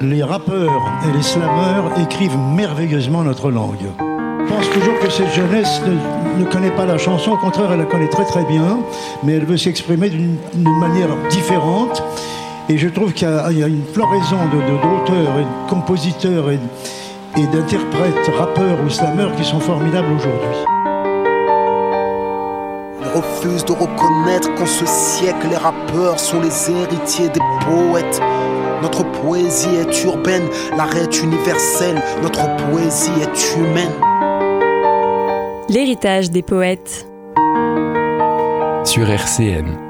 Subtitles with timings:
[0.00, 3.86] les rappeurs et les slameurs écrivent merveilleusement notre langue.
[3.98, 5.80] Je pense toujours que cette jeunesse
[6.38, 8.78] ne, connaît pas la chanson, au contraire, elle la connaît très très bien,
[9.22, 10.38] mais elle veut s'exprimer d'une
[10.80, 12.02] manière différente.
[12.68, 16.58] Et je trouve qu'il y, a une floraison d'auteurs de, et de compositeurs et,
[17.36, 20.77] et d'interprètes, rappeurs ou slameurs qui sont formidables aujourd'hui.
[23.18, 28.20] Refuse de reconnaître qu'en ce siècle, les rappeurs sont les héritiers des poètes.
[28.80, 33.90] Notre poésie est urbaine, l'arrêt est universel, notre poésie est humaine.
[35.68, 37.08] L'héritage des poètes.
[38.84, 39.88] Sur RCN.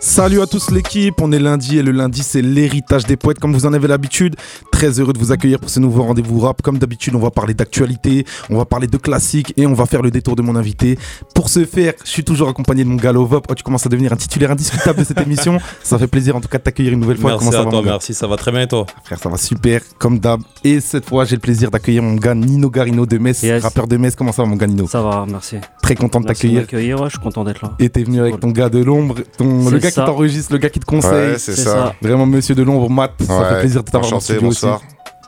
[0.00, 3.52] Salut à tous l'équipe, on est lundi et le lundi c'est l'héritage des poètes comme
[3.52, 4.34] vous en avez l'habitude.
[4.78, 6.62] Très heureux de vous accueillir pour ce nouveau rendez-vous rap.
[6.62, 10.02] Comme d'habitude on va parler d'actualité, on va parler de classiques et on va faire
[10.02, 10.96] le détour de mon invité.
[11.34, 13.42] Pour ce faire, je suis toujours accompagné de mon gars Lovop.
[13.48, 15.58] Oh, tu commences à devenir un titulaire indiscutable de cette émission.
[15.82, 17.32] Ça fait plaisir en tout cas de t'accueillir une nouvelle fois.
[17.40, 18.86] Merci à toi, merci, ça va très bien et toi?
[19.02, 20.42] Frère, ça va super, comme d'hab.
[20.62, 23.96] Et cette fois j'ai le plaisir d'accueillir mon gars Nino Garino de Metz, rappeur de
[23.96, 24.14] Metz.
[24.14, 24.86] Comment ça va mon gars Nino?
[24.86, 25.56] Ça va, merci.
[25.82, 26.66] Très content de t'accueillir.
[26.70, 27.72] je suis content d'être là.
[27.80, 29.68] Et t'es venu avec ton gars de l'ombre, ton...
[29.70, 31.36] le gars qui t'enregistre, le gars qui te conseille.
[31.36, 31.96] c'est ça.
[32.00, 33.14] Vraiment, monsieur de l'ombre, Matt.
[33.26, 34.20] Ça fait plaisir de t'avoir en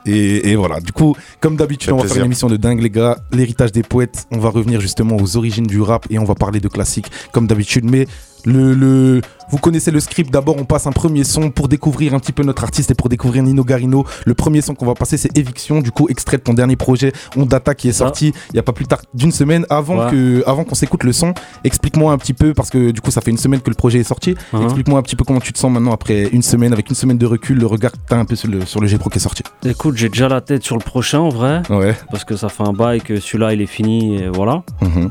[0.05, 3.17] et, voilà, du coup, comme d'habitude, on va faire une émission de dingue, les gars.
[3.31, 6.59] L'héritage des poètes, on va revenir justement aux origines du rap et on va parler
[6.59, 7.85] de classiques, comme d'habitude.
[7.89, 8.07] Mais
[8.45, 10.31] le, le, vous connaissez le script.
[10.31, 13.09] D'abord, on passe un premier son pour découvrir un petit peu notre artiste et pour
[13.09, 14.05] découvrir Nino Garino.
[14.25, 17.11] Le premier son qu'on va passer, c'est Éviction, du coup, extrait de ton dernier projet,
[17.35, 19.65] Ondata, qui est sorti il n'y a pas plus tard d'une semaine.
[19.69, 23.11] Avant que, avant qu'on s'écoute le son, explique-moi un petit peu, parce que du coup,
[23.11, 24.35] ça fait une semaine que le projet est sorti.
[24.53, 24.63] Uh-huh.
[24.63, 27.17] Explique-moi un petit peu comment tu te sens maintenant après une semaine, avec une semaine
[27.17, 29.17] de recul, le regard que tu as un peu sur le, sur le G-Pro qui
[29.17, 29.43] est sorti.
[29.65, 31.61] Écoute, j'ai déjà la tête sur le prochain, en vrai.
[31.69, 31.95] Ouais.
[32.09, 34.63] Parce que ça fait un bail que celui-là, il est fini, et voilà.
[34.81, 35.09] Uh-huh.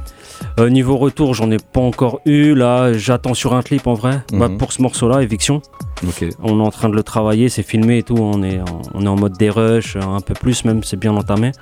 [0.58, 2.54] Euh, niveau retour, j'en ai pas encore eu.
[2.54, 4.22] Là, j'attends sur un clip en vrai.
[4.32, 4.58] Bah, mhm.
[4.58, 5.62] pour ce morceau-là, Éviction.
[6.42, 8.16] On est en train de le travailler, c'est filmé et tout.
[8.18, 8.60] On est,
[8.94, 11.52] on est en mode des rush, un peu plus même, c'est bien entamé.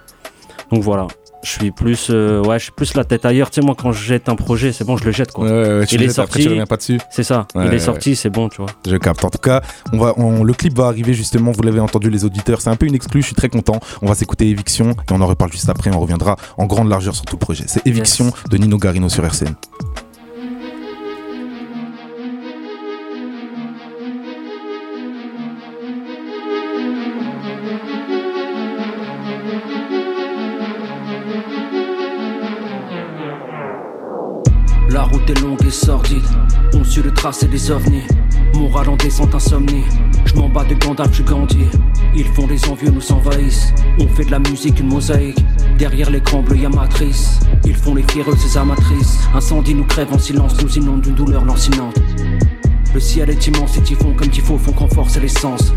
[0.70, 1.06] Donc voilà.
[1.42, 3.50] Je suis plus euh, ouais je suis plus la tête ailleurs.
[3.50, 5.48] Tu sais moi quand je jette un projet c'est bon je le jette quoi.
[5.90, 6.98] Il est sorti tu reviens pas dessus.
[7.10, 7.46] C'est ça.
[7.54, 8.70] Il est sorti c'est bon tu vois.
[8.86, 9.24] Je capte.
[9.24, 12.60] En tout cas on va le clip va arriver justement vous l'avez entendu les auditeurs.
[12.60, 13.78] C'est un peu une exclue je suis très content.
[14.02, 15.94] On va s'écouter Éviction et on en reparle juste après.
[15.94, 17.64] On reviendra en grande largeur sur tout le projet.
[17.68, 19.54] C'est Éviction de Nino Garino sur RCN
[36.74, 38.02] On suit le tracé des ovnis.
[38.54, 39.84] Moral en descente insomnie.
[40.24, 41.66] Je m'en bats de Gandalf, je Gandhi.
[42.16, 43.74] Ils font des envieux, nous envahissent.
[43.98, 45.44] On fait de la musique, une mosaïque.
[45.78, 47.40] Derrière l'écran bleu, y'a matrice.
[47.64, 49.18] Ils font les fiereuses, ces amatrices.
[49.34, 52.00] Incendie nous crève en silence, nous inonde d'une douleur lancinante.
[52.94, 55.72] Le ciel est immense et typhon comme tifo font qu'en force l'essence.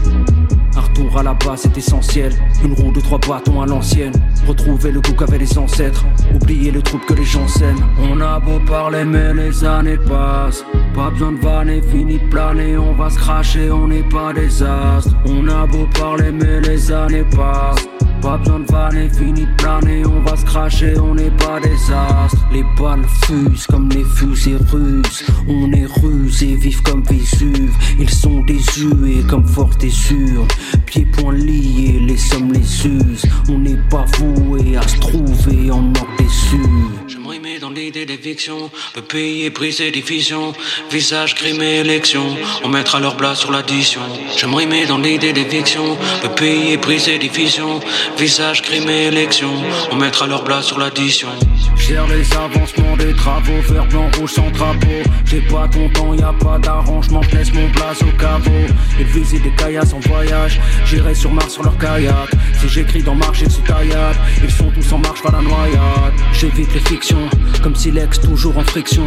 [0.76, 2.34] Un retour à la base est essentiel.
[2.64, 4.14] Une roue de trois bâtons à l'ancienne.
[4.48, 6.06] Retrouver le goût qu'avaient les ancêtres.
[6.34, 7.86] Oublier le trouble que les gens s'aiment.
[8.00, 10.64] On a beau parler, mais les années passent.
[10.94, 12.78] Pas besoin de vanner, fini de planer.
[12.78, 15.16] On va se cracher, on n'est pas des astres.
[15.26, 17.88] On a beau parler, mais les années passent.
[18.22, 21.92] Pas besoin de vanner, fini de planer, on va se cracher, on n'est pas des
[21.92, 22.46] astres.
[22.54, 25.26] Les balles fusent comme les fusées russes.
[25.48, 27.74] On est rusés vifs comme Vésuve.
[28.00, 30.46] Ils sont désuets comme fort et sûr.
[30.86, 33.26] Pieds poings liés, les sommes les usent.
[33.50, 36.62] On n'est pas voué à se trouver en mort déçu.
[37.08, 38.70] Je me dans l'idée d'éviction.
[38.94, 40.54] Peut payer, briser, division.
[40.92, 42.24] Visage, crime élection.
[42.64, 44.02] On mettra leur blas sur l'addition.
[44.38, 45.98] Je me dans l'idée d'éviction.
[46.22, 47.80] Peut payer, briser, division.
[48.18, 49.50] Visage, crime et élection,
[49.92, 51.28] on mettra leur blas sur l'addition.
[51.76, 54.88] Gère les avancements des travaux, vert, blanc, rouge sans drapeau.
[55.26, 58.52] J'ai pas ton temps, y a pas d'arrangement, laisse mon blas au caveau.
[59.00, 60.51] Ils visitent des caillasses en voyage,
[60.86, 62.30] j'irai sur Mars sur leur kayak.
[62.60, 66.14] Si j'écris dans marche, ils se taillade, ils sont tous en marche vers la noyade.
[66.34, 67.30] J'évite les fictions,
[67.62, 69.06] comme si l'ex toujours en friction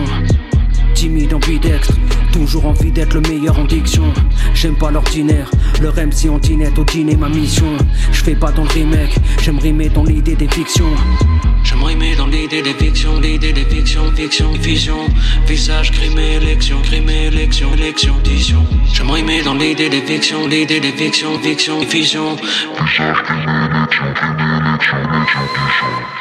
[0.94, 1.94] timide, ambidextre,
[2.32, 4.04] toujours envie d'être le meilleur en diction.
[4.54, 5.50] J'aime pas l'ordinaire,
[5.82, 7.76] leur MC en dinette au dîner ma mission.
[8.12, 10.94] Je fais pas dans le remake, j'aime rimer dans l'idée des fictions.
[11.64, 15.06] J'aime rimer dans l'idée des fictions, l'idée des fictions, fiction, vision,
[15.46, 18.64] visage, crime, élection, crime, élection, élection, vision.
[18.92, 22.36] J'aime rimer dans l'idée des fictions, l'idée des fictions, fiction, vision.
[22.36, 26.13] Visage, crime, élection, crime, élection, élection.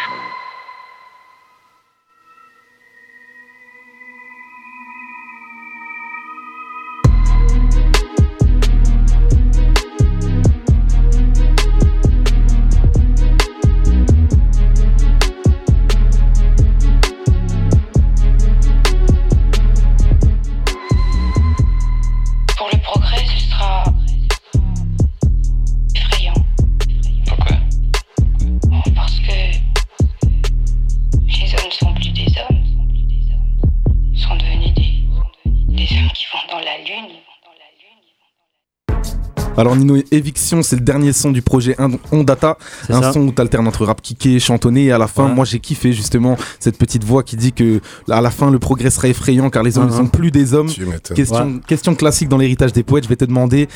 [39.58, 41.76] Alors Nino, Eviction, c'est le dernier son du projet
[42.12, 42.58] On Data,
[42.90, 45.60] un son où tu alternes entre rap kické, chantonné et à la fin, moi j'ai
[45.60, 47.80] kiffé justement cette petite voix qui dit que
[48.10, 49.98] à la fin le progrès sera effrayant car les hommes ne uh-huh.
[49.98, 50.70] sont plus des hommes.
[51.16, 53.68] Question, question classique dans l'héritage des poètes, je vais te demander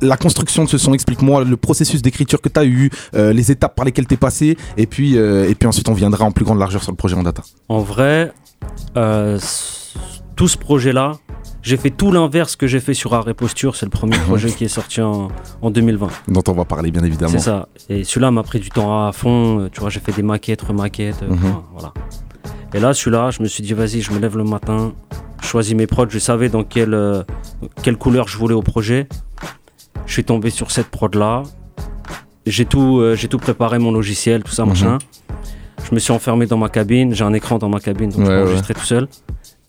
[0.00, 3.50] la construction de ce son, explique-moi le processus d'écriture que tu as eu, euh, les
[3.50, 6.32] étapes par lesquelles tu es passé, et puis, euh, et puis ensuite on viendra en
[6.32, 7.42] plus grande largeur sur le projet en data.
[7.68, 8.32] En vrai,
[8.96, 9.38] euh,
[10.34, 11.12] tout ce projet-là,
[11.66, 13.74] j'ai fait tout l'inverse que j'ai fait sur Arrêt Posture.
[13.74, 15.30] C'est le premier projet qui est sorti en,
[15.62, 16.08] 2020.
[16.28, 17.32] Dont on va parler, bien évidemment.
[17.32, 17.68] C'est ça.
[17.88, 19.68] Et celui-là m'a pris du temps à fond.
[19.72, 21.22] Tu vois, j'ai fait des maquettes, remaquettes.
[21.22, 21.38] Mhm.
[21.72, 21.92] voilà.
[22.72, 24.92] Et là, celui-là, je me suis dit, vas-y, je me lève le matin,
[25.42, 26.08] je choisis mes prods.
[26.08, 27.24] Je savais dans quelle,
[27.82, 29.08] quelle couleur je voulais au projet.
[30.06, 31.42] Je suis tombé sur cette prod-là.
[32.46, 34.68] J'ai tout, euh, j'ai tout préparé, mon logiciel, tout ça, mhm.
[34.68, 34.98] machin.
[35.88, 37.12] Je me suis enfermé dans ma cabine.
[37.12, 39.08] J'ai un écran dans ma cabine, donc je peux enregistrer tout seul.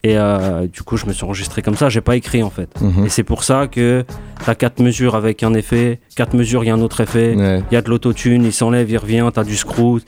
[0.03, 1.89] Et euh, du coup, je me suis enregistré comme ça.
[1.89, 2.69] J'ai pas écrit en fait.
[2.79, 3.05] Mhm.
[3.05, 4.05] Et c'est pour ça que
[4.43, 7.33] tu as quatre mesures avec un effet, quatre mesures, il y a un autre effet.
[7.33, 9.99] Il y a de l'autotune, il s'enlève, il revient, tu as du screw.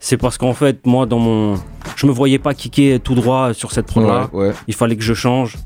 [0.00, 1.54] C'est parce qu'en fait, moi, dans mon.
[1.96, 4.30] Je me voyais pas kicker tout droit sur cette prod là.
[4.68, 5.58] Il fallait que je change.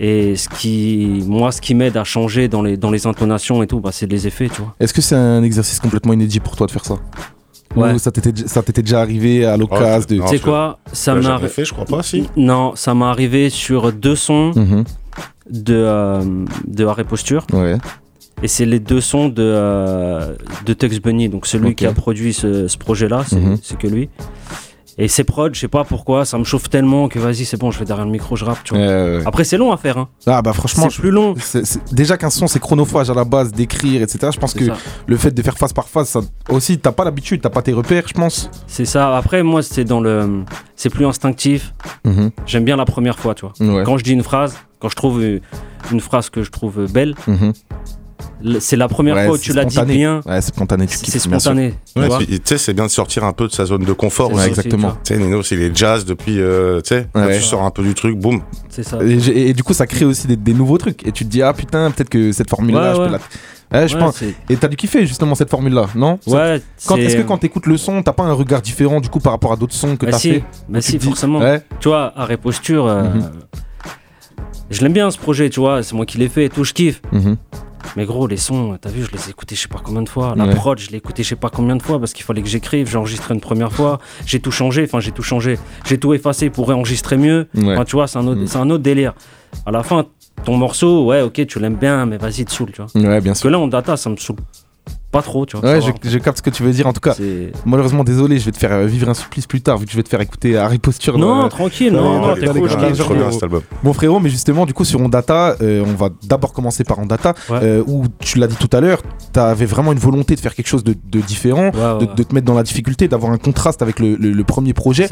[0.00, 3.66] Et ce qui, moi, ce qui m'aide à changer dans les, dans les intonations et
[3.66, 4.74] tout, bah, c'est les effets, tu vois.
[4.80, 6.96] Est-ce que c'est un exercice complètement inédit pour toi de faire ça?
[7.76, 7.92] Ouais.
[7.92, 10.22] Ou ça t'était déjà arrivé à l'occasion de.
[10.22, 12.28] Tu sais quoi Ça m'a fait, je crois pas, si.
[12.36, 14.84] Non, ça m'est arrivé sur deux sons mhm.
[15.50, 17.46] de, euh, de Arrêt Posture.
[17.52, 17.76] Ouais.
[18.42, 20.34] Et c'est les deux sons de, euh,
[20.66, 23.58] de Tex Bunny, donc celui qui a produit ce, ce projet-là, c'est mhm.
[23.78, 24.08] que lui.
[24.98, 27.70] Et ces prods, je sais pas pourquoi, ça me chauffe tellement que vas-y, c'est bon,
[27.70, 29.26] je vais derrière le micro, je rappe, tu vois.
[29.26, 29.98] Après, c'est long à faire.
[29.98, 30.08] Hein.
[30.26, 31.34] Ah bah franchement, c'est plus long.
[31.92, 34.30] déjà qu'un son, c'est chronophage à la base, d'écrire, etc.
[34.32, 34.64] Je pense que
[35.06, 37.72] le fait de faire face par face, ça aussi, t'as pas l'habitude, t'as pas tes
[37.72, 38.50] repères, je pense.
[38.66, 39.16] C'est ça.
[39.16, 40.44] Après, moi, c'est dans le,
[40.76, 41.74] c'est plus instinctif.
[42.04, 42.30] Mhm.
[42.46, 43.84] J'aime bien la première fois, tu vois.
[43.84, 45.22] Quand je dis une phrase, quand je trouve
[45.92, 47.14] une phrase que je trouve belle.
[47.26, 47.52] Mhm
[48.60, 50.20] c'est la première fois où tu l'as dit bien.
[50.26, 50.86] Ouais, c'est spontané.
[50.88, 51.74] C'est spontané.
[51.94, 54.32] Tu sais, c'est bien de sortir un peu de sa zone de confort.
[54.32, 54.96] Ouais, exactement.
[55.04, 56.40] Tu sais, Nino, c'est les jazz depuis.
[56.40, 58.42] Euh, tu sais, tu sors un peu du truc, boum.
[58.68, 58.98] C'est ça.
[59.02, 61.06] Et, du coup, ça crée aussi des, nouveaux trucs.
[61.06, 63.18] Et tu te dis, ah putain, peut-être que cette formule-là, je peux la.
[63.72, 64.22] Ouais, je pense.
[64.22, 66.18] Et t'as dû kiffer justement cette formule-là, non?
[66.26, 66.60] Ouais.
[66.96, 69.52] Est-ce que quand t'écoutes le son, t'as pas un regard différent du coup par rapport
[69.52, 70.32] à d'autres sons que bah t'as si.
[70.32, 70.44] fait?
[70.68, 71.40] Bah si, forcément.
[71.80, 73.30] Tu vois, à Reposture, euh, mhm.
[74.70, 76.72] je l'aime bien ce projet, tu vois, c'est moi qui l'ai fait et tout, je
[76.72, 77.00] kiffe.
[77.12, 77.36] Mhm.
[77.96, 80.08] Mais gros, les sons, t'as vu, je les ai écoutés je sais pas combien de
[80.08, 80.34] fois.
[80.36, 82.48] La prod, je l'ai écouté je sais pas combien de fois parce qu'il fallait que
[82.48, 82.90] j'écrive.
[82.90, 83.98] J'ai enregistré une première fois.
[84.26, 84.84] J'ai tout changé.
[84.84, 85.58] Enfin, j'ai tout changé.
[85.86, 87.48] J'ai tout effacé pour réenregistrer mieux.
[87.56, 88.60] Enfin, tu vois, c'est un, autre, mm.
[88.60, 89.14] un autre délire.
[89.66, 90.06] À la fin,
[90.44, 92.90] ton morceau, ouais, ok, tu l'aimes bien, mais vas-y, te saoule, tu vois.
[92.94, 93.42] Ouais, bien sûr.
[93.42, 94.36] Parce que là, en data, ça me saoule
[95.14, 95.74] pas trop, tu vois.
[95.74, 96.88] Ouais, je, capte ce que tu veux dire.
[96.88, 97.14] En tout cas,
[97.64, 99.96] malheureusement, désolé, je vais te faire euh, vivre un supplice plus tard, vu que je
[99.96, 101.18] vais te faire écouter Harry Posture.
[101.18, 102.68] Non, tranquille, non, non, t'es cool.
[103.82, 107.34] Bon frérot, mais justement, du coup, sur Ondata, euh, on va d'abord commencer par Ondata,
[107.50, 109.02] euh, où tu l'as dit tout à l'heure,
[109.32, 112.64] t'avais vraiment une volonté de faire quelque chose de, différent, de, te mettre dans la
[112.64, 115.08] difficulté, d'avoir un contraste avec le, premier projet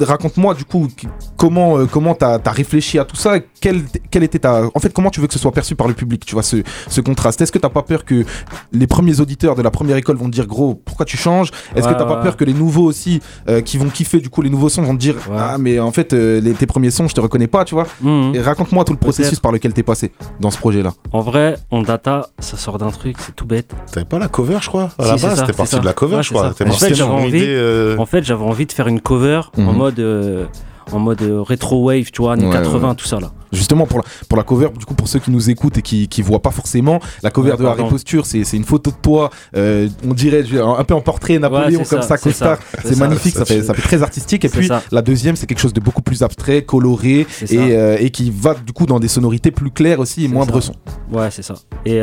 [0.00, 0.88] raconte-moi du coup
[1.36, 4.92] comment euh, comment t'as as réfléchi à tout ça quel, quel était ta en fait
[4.92, 7.40] comment tu veux que ce soit perçu par le public tu vois ce, ce contraste?
[7.40, 8.24] Est-ce que t'as pas peur que
[8.72, 11.50] les premiers auditeurs de la première école vont te dire gros pourquoi tu changes?
[11.74, 14.42] Est-ce que t'as pas peur que les nouveaux aussi euh, qui vont kiffer du coup
[14.42, 17.08] les nouveaux sons vont te dire ah mais en fait euh, les, tes premiers sons
[17.08, 17.86] je te reconnais pas tu vois?
[18.00, 18.34] Mmh.
[18.34, 21.56] et raconte-moi tout le processus par lequel t'es passé dans ce projet là en vrai
[21.70, 23.72] en data ça sort d'un truc c'est tout bête.
[23.90, 24.90] T'avais pas la cover je crois?
[24.98, 26.48] À la base c'était parti de la cover je crois.
[26.48, 29.76] en fait j'avais envie, en fait, envie de faire une cover en mhm.
[29.76, 30.46] mode euh,
[30.92, 33.32] en mode euh, rétro wave, tu vois, années 80, tout ça là.
[33.52, 36.08] Justement pour la, pour la cover, du coup pour ceux qui nous écoutent et qui
[36.08, 39.88] qui voient pas forcément, la cover de Harry Posture, c'est une photo de toi, euh,
[40.06, 42.58] on dirait un peu en portrait Napoléon comme ça, costard.
[42.84, 44.44] C'est magnifique, ça, fait ça fait très artistique.
[44.44, 48.30] Et puis la deuxième, c'est quelque chose de beaucoup plus abstrait, coloré et, et qui
[48.30, 50.74] va du coup dans des sonorités plus claires aussi et moins bresson.
[51.12, 51.54] Ouais, c'est ça.
[51.86, 52.00] Et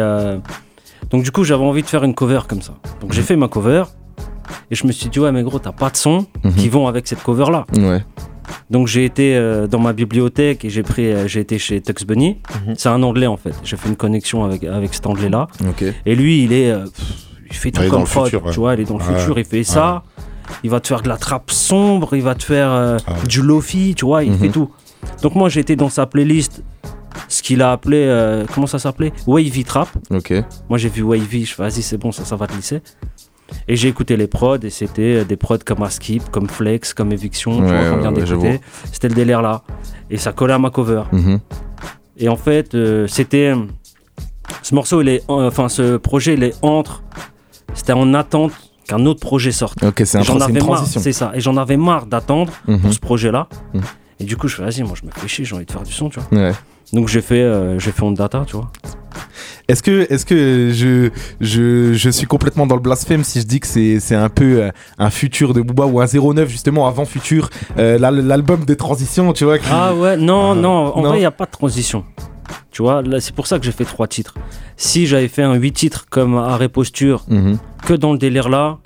[1.10, 2.74] donc du coup j'avais envie de faire une cover comme ça.
[3.02, 3.28] Donc j'ai mhm.
[3.28, 3.84] fait ma cover.
[4.70, 6.54] Et je me suis dit, ouais, mais gros, t'as pas de sons mhm.
[6.56, 7.66] qui vont avec cette cover-là.
[7.78, 8.04] Ouais.
[8.70, 12.06] Donc j'ai été euh, dans ma bibliothèque et j'ai pris, euh, j'ai été chez Tux
[12.06, 12.38] Bunny.
[12.68, 12.76] Mhm.
[12.78, 13.54] C'est un anglais en fait.
[13.64, 15.48] J'ai fait une connexion avec, avec cet anglais-là.
[16.06, 16.86] Et lui, il est, euh,
[17.50, 20.04] il fait tout comme prod, tu vois, il est dans le futur, il fait ça.
[20.64, 24.06] Il va te faire de la trappe sombre, il va te faire du lofi, tu
[24.06, 24.52] vois, il fait mhm.
[24.52, 24.70] tout.
[25.22, 26.64] Donc moi j'ai été dans sa playlist
[27.28, 29.14] ce qu'il a appelé, comment ça s'appelait?
[29.28, 29.90] Wavy Trap.
[30.10, 30.34] Ok.
[30.70, 32.82] Moi j'ai vu Wavy, je fais vas-y c'est bon, ça, ça va te lisser.
[33.68, 37.64] Et j'ai écouté les prods et c'était des prods comme Askip, comme Flex, comme Eviction.
[38.92, 39.64] C'était le délire là.
[40.10, 41.04] Et ça collait à ma cover.
[41.12, 41.40] Mhm.
[42.18, 43.54] Et en fait, euh, c'était.
[44.64, 47.04] Ce morceau, il est, enfin, ce projet, il est entre.
[47.74, 48.52] C'était en attente
[48.88, 49.82] qu'un autre projet sorte.
[49.84, 51.00] Ok, c'est un, une transition.
[51.00, 51.32] C'est ça.
[51.34, 52.92] Et j'en avais marre d'attendre pour mhm.
[52.92, 53.48] ce projet-là.
[53.74, 53.82] Mhm.
[54.22, 55.82] Et du coup, je fais, vas-y, moi je me fais chier, j'ai envie de faire
[55.82, 56.52] du son, tu vois.
[56.94, 58.70] Donc j'ai fait, euh, j'ai fait Data, tu vois.
[59.68, 61.10] Est-ce que, est que je,
[61.40, 64.72] je, je, suis complètement dans le blasphème si je dis que c'est un peu euh,
[65.00, 69.46] un futur de Booba ou un 09 justement avant futur, euh, l'album des transitions, tu
[69.46, 70.56] vois Ah ouais, non, ah.
[70.56, 72.04] non, en vrai, il n'y a pas de transition.
[72.70, 74.36] Tu vois, c'est pour ça que j'ai fait trois titres.
[74.78, 77.58] Si j'avais fait un 8 titres comme Arrêt Posture, mhm.
[77.86, 78.80] que dans le délire là,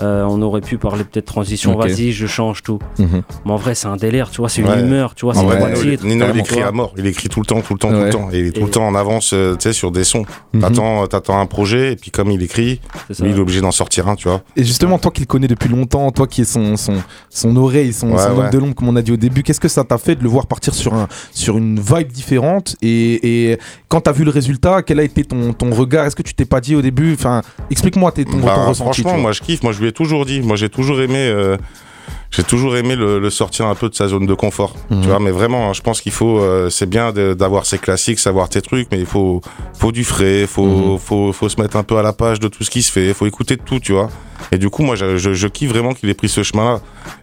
[0.00, 2.78] euh, on aurait pu parler peut-être transition, vas-y, je change tout.
[2.98, 3.22] Mhm.
[3.44, 5.56] Mais en vrai, c'est un délire, tu vois, c'est une humeur, tu vois, c'est ouais,
[5.56, 8.04] Nino, Nino il écrit à mort, il écrit tout le temps, tout le temps, tout
[8.04, 8.28] le temps.
[8.32, 10.24] Et il est tout le temps en avance, euh, tu sais, sur des sons.
[10.52, 10.60] Mhm.
[11.08, 12.80] T'attends, un projet, et puis comme il écrit,
[13.20, 14.42] lui, il est obligé d'en sortir un, tu vois.
[14.56, 16.94] Et justement, toi qui le connais depuis longtemps, toi qui es son, son,
[17.30, 19.68] son oreille, son, son homme de l'ombre, comme on a dit au début, qu'est-ce que
[19.68, 22.76] ça t'a fait de le voir partir sur, un, sur une vibe différente?
[22.82, 26.06] Et, et quand t'as vu le résultat, quel a été ton, ton regard?
[26.06, 29.02] Est-ce que tu t'es pas dit au début Enfin, explique-moi ton, ton bah, ressenti.
[29.02, 30.40] Franchement, moi je kiffe, moi je lui ai toujours dit.
[30.40, 31.18] Moi j'ai toujours aimé.
[31.18, 31.56] Euh,
[32.30, 34.74] j'ai toujours aimé le, sortir un peu de sa zone de confort.
[34.88, 35.02] Tu mhm.
[35.02, 38.60] vois, mais vraiment, je pense qu'il faut, euh, c'est bien d'avoir ses classiques, savoir tes
[38.60, 39.40] trucs, mais il faut,
[39.74, 40.98] faut du frais, faut, mhm.
[40.98, 43.08] faut, faut, se mettre un peu à la page de tout ce qui se fait,
[43.08, 44.10] il faut écouter de tout, tu vois.
[44.52, 46.80] Et du coup, moi, je, je, kiffe vraiment qu'il ait pris ce chemin-là.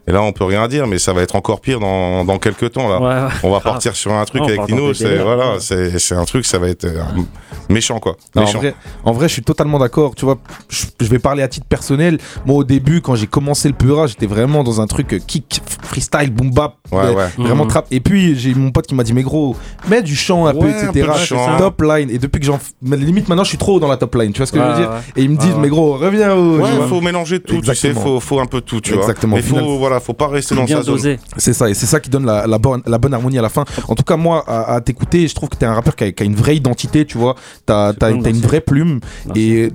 [0.07, 2.73] Et là, on peut rien dire, mais ça va être encore pire dans, dans quelques
[2.73, 2.89] temps.
[2.89, 4.93] Là, on va partir sur un truc avec Nino.
[4.93, 7.01] C'est voilà, c'est un truc, ça va être euh,
[7.69, 8.17] méchant quoi.
[8.35, 10.15] en, vrai, en, vrai, je suis totalement d'accord.
[10.15, 10.37] Tu vois,
[10.69, 12.17] je, vais parler à titre personnel.
[12.45, 16.31] Moi, au début, quand j'ai commencé le Pura, j'étais vraiment dans un truc kick, freestyle,
[16.31, 17.67] boom bap, vraiment mhm.
[17.69, 17.87] trap.
[17.91, 19.55] Et puis j'ai mon pote qui m'a dit mais gros,
[19.87, 21.09] mets du chant un peu, etc.
[21.57, 22.09] top line.
[22.09, 24.31] Et depuis que j'en, limite maintenant, je suis trop dans la top line.
[24.33, 24.91] Tu vois ce que je veux dire?
[25.15, 26.33] Et ils me disent mais gros, reviens.
[26.33, 27.61] Au, ouais, faut mélanger tout.
[27.61, 28.81] Tu sais, faut, faut un peu tout.
[28.81, 29.37] Tu Exactement.
[29.37, 29.59] vois.
[29.59, 31.17] Mais faut, voilà, faut pas rester dans sa zone.
[31.37, 33.65] C'est ça, et c'est ça qui donne la, bonne, la bonne harmonie à la fin.
[33.87, 36.35] En tout cas, moi, à, t'écouter, je trouve que t'es un rappeur qui a, une
[36.35, 37.05] vraie identité.
[37.05, 38.99] Tu vois, t'as as, une vraie plume
[39.35, 39.71] et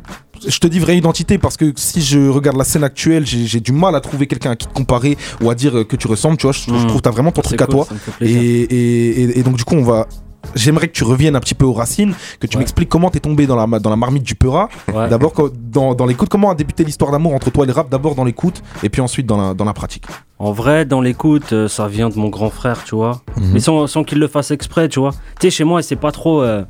[0.47, 3.73] je te dis vraie identité parce que si je regarde la scène actuelle, j'ai du
[3.73, 6.37] mal à trouver quelqu'un à qui te comparer ou à dire que tu ressembles.
[6.37, 7.87] Tu vois, je, trouve que t'as vraiment ton truc à toi.
[8.21, 10.07] Et, et, donc, du coup, on va.
[10.55, 13.47] J'aimerais que tu reviennes un petit peu aux racines, que tu m'expliques comment t'es tombé
[13.47, 14.69] dans la, dans la marmite du Peura.
[14.87, 17.89] D'abord, dans, dans l'écoute, comment a débuté l'histoire d'amour entre toi et le rap?
[17.91, 20.05] D'abord dans l'écoute et puis ensuite dans la, dans la pratique.
[20.39, 23.23] En vrai, dans l'écoute, euh, ça vient de mon grand frère, tu vois.
[23.37, 23.51] Mhm.
[23.55, 25.11] Mais sans, sans qu'il le fasse exprès, tu vois.
[25.41, 26.43] Tu sais, chez moi, c'est pas trop.
[26.43, 26.63] Euh,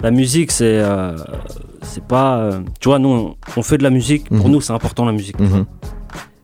[0.00, 1.16] la musique, c'est euh,
[1.82, 2.38] c'est pas.
[2.38, 4.28] Euh, tu vois, nous, on fait de la musique.
[4.28, 4.52] Pour mhm.
[4.52, 5.38] nous, c'est important la musique.
[5.38, 5.66] Mhm.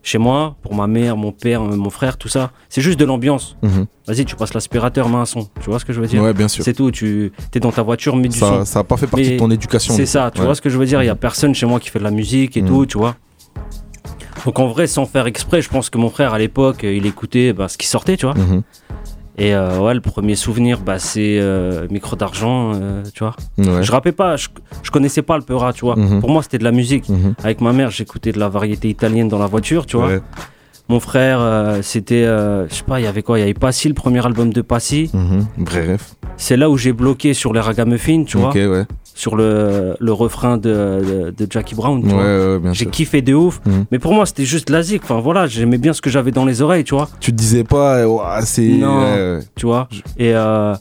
[0.07, 3.57] Chez moi, pour ma mère, mon père, mon frère, tout ça, c'est juste de l'ambiance.
[3.63, 3.87] Mhm.
[4.07, 5.49] Vas-y, tu passes l'aspirateur, mets un son.
[5.61, 6.23] Tu vois ce que je veux dire?
[6.23, 6.63] Ouais, bien sûr.
[6.63, 6.93] C'est tout.
[6.93, 8.65] Tu es dans ta voiture, mets du son.
[8.65, 9.93] Ça n'a pas fait partie de ton éducation.
[9.95, 10.31] C'est ça.
[10.33, 11.03] Tu vois ce que je veux dire?
[11.03, 13.17] Il y a personne chez moi qui fait de la musique et tout, tu vois.
[14.45, 17.53] Donc en vrai, sans faire exprès, je pense que mon frère à l'époque, il écoutait
[17.53, 18.37] bah, ce qui sortait, tu vois.
[19.39, 23.37] Et euh, ouais, le premier souvenir, bah, c'est euh, Micro d'argent, euh, tu vois.
[23.59, 24.49] Je rappais pas, je,
[24.91, 25.97] connaissais pas le Peura, tu vois.
[25.97, 26.21] Mhm.
[26.21, 27.09] Pour moi, c'était de la musique.
[27.09, 27.35] Mhm.
[27.45, 30.11] Avec ma mère, j'écoutais de la variété italienne dans la voiture, tu vois.
[30.89, 31.41] Mon frère,
[31.83, 33.39] c'était, je sais pas, il y avait quoi?
[33.39, 35.11] Il y avait Passy, le premier album de Passy.
[35.13, 35.47] Mhm.
[35.59, 36.15] Bref.
[36.39, 38.53] C'est là où j'ai bloqué sur les ragamuffins, tu vois.
[38.55, 38.87] Ouais
[39.17, 42.03] sur le, le refrain de, de, Jackie Brown.
[42.73, 43.61] j'ai kiffé de ouf.
[43.65, 43.87] Mhm.
[43.91, 45.03] Mais pour moi, c'était juste l'asique.
[45.05, 47.09] Enfin voilà, j'aimais bien ce que j'avais dans les oreilles, tu vois.
[47.19, 48.05] Tu te disais pas,
[48.43, 48.69] c'est.
[48.69, 49.89] Non, tu vois.
[50.19, 50.75] Et euh,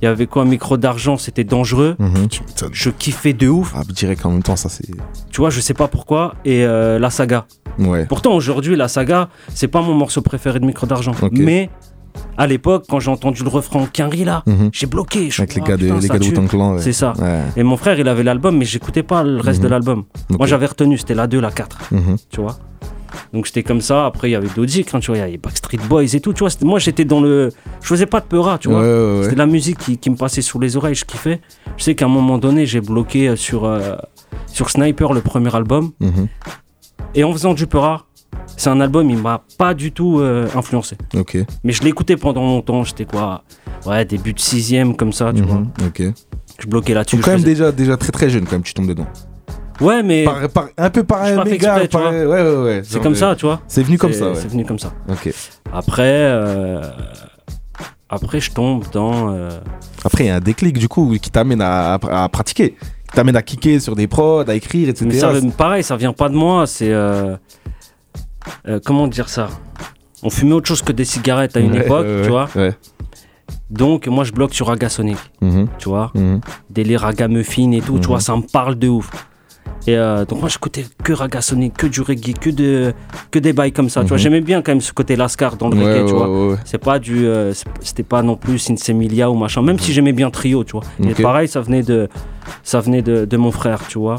[0.00, 1.94] il y avait quoi, un micro d'argent, c'était dangereux.
[1.98, 2.28] Mhm.
[2.72, 3.72] Je kiffais de ouf.
[3.76, 4.88] Ah, dirais qu'en même temps, ça c'est.
[5.30, 6.34] Tu vois, je sais pas pourquoi.
[6.46, 7.44] Et euh, la saga.
[7.78, 8.06] Ouais.
[8.06, 11.12] Pourtant, aujourd'hui, la saga, c'est pas mon morceau préféré de micro d'argent.
[11.30, 11.68] Mais
[12.36, 14.70] à l'époque, quand j'ai entendu le refrain Quinry là, mhm.
[14.72, 15.28] j'ai bloqué.
[15.38, 16.78] Avec les gars de, les gars de Clan.
[16.78, 17.12] C'est ça.
[17.56, 19.72] Et mon frère, il avait l'album, mais j'écoutais pas le reste de mhm.
[19.72, 20.04] l'album.
[20.30, 21.78] Moi, j'avais retenu, c'était la 2, la 4.
[21.92, 22.16] Mhm.
[22.30, 22.58] Tu vois
[23.32, 24.06] donc j'étais comme ça.
[24.06, 26.32] Après, il y avait d'autres hein, tu vois, il y avait Backstreet Boys et tout.
[26.32, 27.50] Tu vois, moi, j'étais dans le.
[27.80, 28.82] Je faisais pas de peura, tu vois.
[29.22, 31.40] C'était la musique qui, me passait sous les oreilles, je kiffais.
[31.76, 33.96] Je sais qu'à un moment donné, j'ai bloqué euh, sur, euh,
[34.46, 35.92] sur Sniper, le premier album.
[37.14, 38.06] Et en faisant du peura,
[38.62, 40.96] c'est un album, il m'a pas du tout euh, influencé.
[41.16, 41.36] Ok.
[41.64, 43.42] Mais je l'écoutais pendant longtemps, j'étais quoi
[43.84, 45.62] Ouais, début de sixième, comme ça, tu mhm, vois.
[45.86, 46.02] Ok.
[46.60, 47.18] Je bloquais là-dessus.
[47.18, 49.06] quand même déjà, déjà très très jeune, quand même, tu tombes dedans.
[49.80, 50.26] Ouais, mais.
[50.76, 51.78] un peu par un méga.
[51.78, 52.82] ouais, ouais, ouais.
[52.84, 53.60] C'est comme ça, tu vois.
[53.66, 54.36] C'est venu comme ça, ouais.
[54.36, 54.92] C'est venu comme ça.
[55.08, 55.32] Ok.
[55.72, 56.02] Après.
[56.04, 56.82] Euh,
[58.08, 59.34] après, je tombe dans.
[59.34, 59.50] Euh,
[60.04, 62.76] Après, il y a un déclic, du coup, qui t'amène à, à, pratiquer.
[63.08, 65.06] Qui t'amène à kicker sur des prods, à écrire, etc.
[65.08, 66.66] Mais ça, pareil, ça vient pas de moi.
[66.68, 66.92] C'est.
[66.92, 67.36] Euh,
[68.84, 69.48] comment dire ça?
[70.22, 72.48] On fumait autre chose que des cigarettes à une époque, tu vois.
[73.70, 75.68] Donc moi je bloque sur Raga Sonic, mhm.
[75.78, 76.10] tu vois.
[76.14, 76.40] Mhm.
[76.70, 78.22] Délire Raga Muffin et tout, tu vois, mhm.
[78.22, 79.10] ça me parle de ouf.
[79.86, 82.92] Et euh, donc moi j'écoutais que Raga Sonic, que du reggae, que, de,
[83.30, 84.18] que des bails comme ça, tu vois.
[84.18, 86.58] J'aimais bien quand même ce côté Lascar dans le reggae, tu vois.
[86.64, 90.30] C'est pas du, euh, c'était pas non plus Sinsemilia ou machin, même si j'aimais bien
[90.30, 90.84] Trio, tu vois.
[91.02, 92.08] Et pareil, ça venait de,
[92.62, 94.16] ça venait de, de, mon frère, tu vois.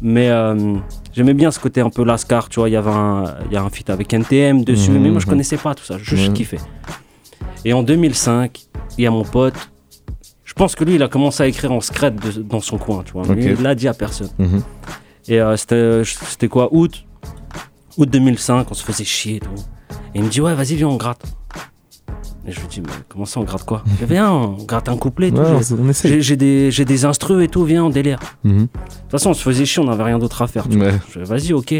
[0.00, 0.30] Mais
[1.12, 3.62] J'aimais bien ce côté un peu Lascar, tu vois, il y avait un, y a
[3.62, 5.30] un feat avec NTM dessus, mais moi je mhm.
[5.30, 6.60] connaissais pas tout ça, je, kiffais.
[7.64, 8.60] Et en 2005,
[8.96, 9.54] il y a mon pote.
[10.44, 13.12] Je pense que lui, il a commencé à écrire en secret dans son coin, tu
[13.12, 13.22] vois.
[13.28, 14.30] Mais il l'a dit à personne.
[14.38, 14.62] Mhm.
[15.28, 15.56] Et euh,
[16.04, 17.04] c'était quoi Août?
[17.96, 19.50] Août 2005, on se faisait chier et tout.
[20.14, 21.22] Et il me dit, ouais, vas-y, viens, on gratte.
[22.46, 23.84] Et je lui dis, mais comment ça, on gratte quoi?
[24.08, 25.32] Viens, on gratte un couplet.
[26.04, 28.18] J'ai des, des instrus et tout, viens, on délire.
[28.44, 28.52] Mhm.
[28.52, 30.66] De toute façon, on se faisait chier, on n'avait rien d'autre à faire.
[31.16, 31.74] Vas-y, ok.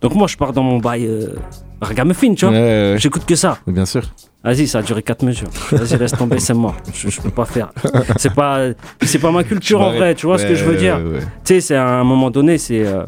[0.00, 1.34] Donc moi, je pars dans mon bail euh,
[1.80, 2.96] ragamuffin, tu vois.
[2.96, 3.58] J'écoute que ça.
[3.66, 4.02] Bien sûr.
[4.44, 5.48] Vas-y, ça a duré 4 mesures.
[5.72, 6.76] Vas-y, laisse tomber, c'est mort.
[6.94, 7.72] Je, je, peux pas faire.
[8.16, 8.68] C'est pas,
[9.02, 11.00] c'est pas ma culture en vrai, tu vois ce que je veux dire?
[11.44, 12.86] Tu sais, c'est à un moment donné, c'est.
[12.86, 13.04] Euh,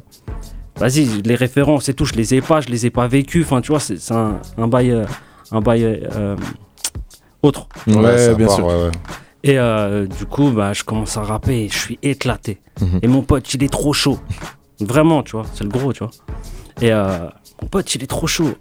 [0.76, 3.42] vas-y, les références et tout, je les ai pas, je les ai pas vécues.
[3.42, 4.90] Enfin, tu vois, c'est un, un bail.
[4.90, 5.04] Euh,
[5.52, 6.36] un bail euh,
[7.42, 7.68] autre.
[7.86, 8.90] Ouais, bien sûr.
[9.42, 9.58] Et
[10.18, 12.60] du coup, bah, je commence à rapper et je suis éclaté.
[12.80, 13.00] Mhm.
[13.02, 14.18] Et mon pote, il est trop chaud.
[14.80, 16.10] Vraiment, tu vois, c'est le gros, tu vois.
[16.80, 18.52] Et mon pote, il est trop chaud.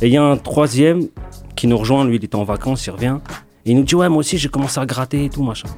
[0.00, 1.08] Et il y a un troisième
[1.56, 3.18] qui nous rejoint, lui, il était en vacances, il revient.
[3.66, 5.68] Et il nous dit, ouais, moi aussi, j'ai commencé à gratter et tout, machin.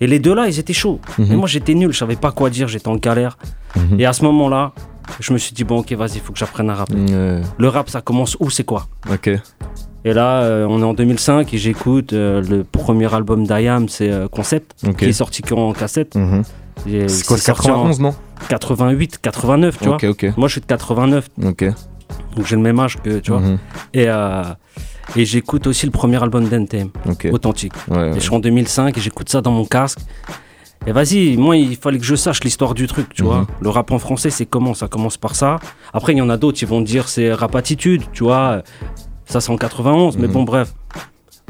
[0.00, 1.00] Et les deux là, ils étaient chauds.
[1.18, 1.32] Mhm.
[1.32, 3.38] Et moi, j'étais nul, je savais pas quoi dire, j'étais en galère.
[3.76, 4.00] Mhm.
[4.00, 4.72] Et à ce moment-là,
[5.20, 6.96] je me suis dit, bon, ok, vas-y, il faut que j'apprenne à rapper.
[6.96, 8.88] Le rap, ça commence où, c'est quoi?
[9.10, 9.30] Ok.
[10.04, 14.10] Et là, euh, on est en 2005 et j'écoute euh, le premier album d'Ayam, c'est
[14.10, 16.14] euh, Concept, qui est sorti qu'en cassette.
[16.14, 16.42] Mhm.
[17.08, 18.14] C'est quoi, 91, non?
[18.48, 19.98] 88, 89, tu vois.
[20.36, 21.28] Moi, je suis de 89.
[21.44, 21.64] Ok.
[22.36, 23.40] Donc j'ai le même âge que, tu vois.
[23.40, 23.58] Mhm.
[23.94, 24.06] Et,
[25.16, 26.90] et j'écoute aussi le premier album d'NTM,
[27.32, 27.72] authentique.
[27.90, 29.98] et je suis en 2005 et j'écoute ça dans mon casque.
[30.86, 33.38] Et vas-y, moi, il fallait que je sache l'histoire du truc, tu vois.
[33.40, 33.46] Mhm.
[33.60, 34.72] Le rap en français, c'est comment?
[34.74, 35.58] Ça commence par ça.
[35.92, 38.62] Après, il y en a d'autres, ils vont dire c'est rap attitude, tu vois.
[39.26, 40.32] Ça, c'est en 91, mais mhm.
[40.32, 40.72] bon, bref.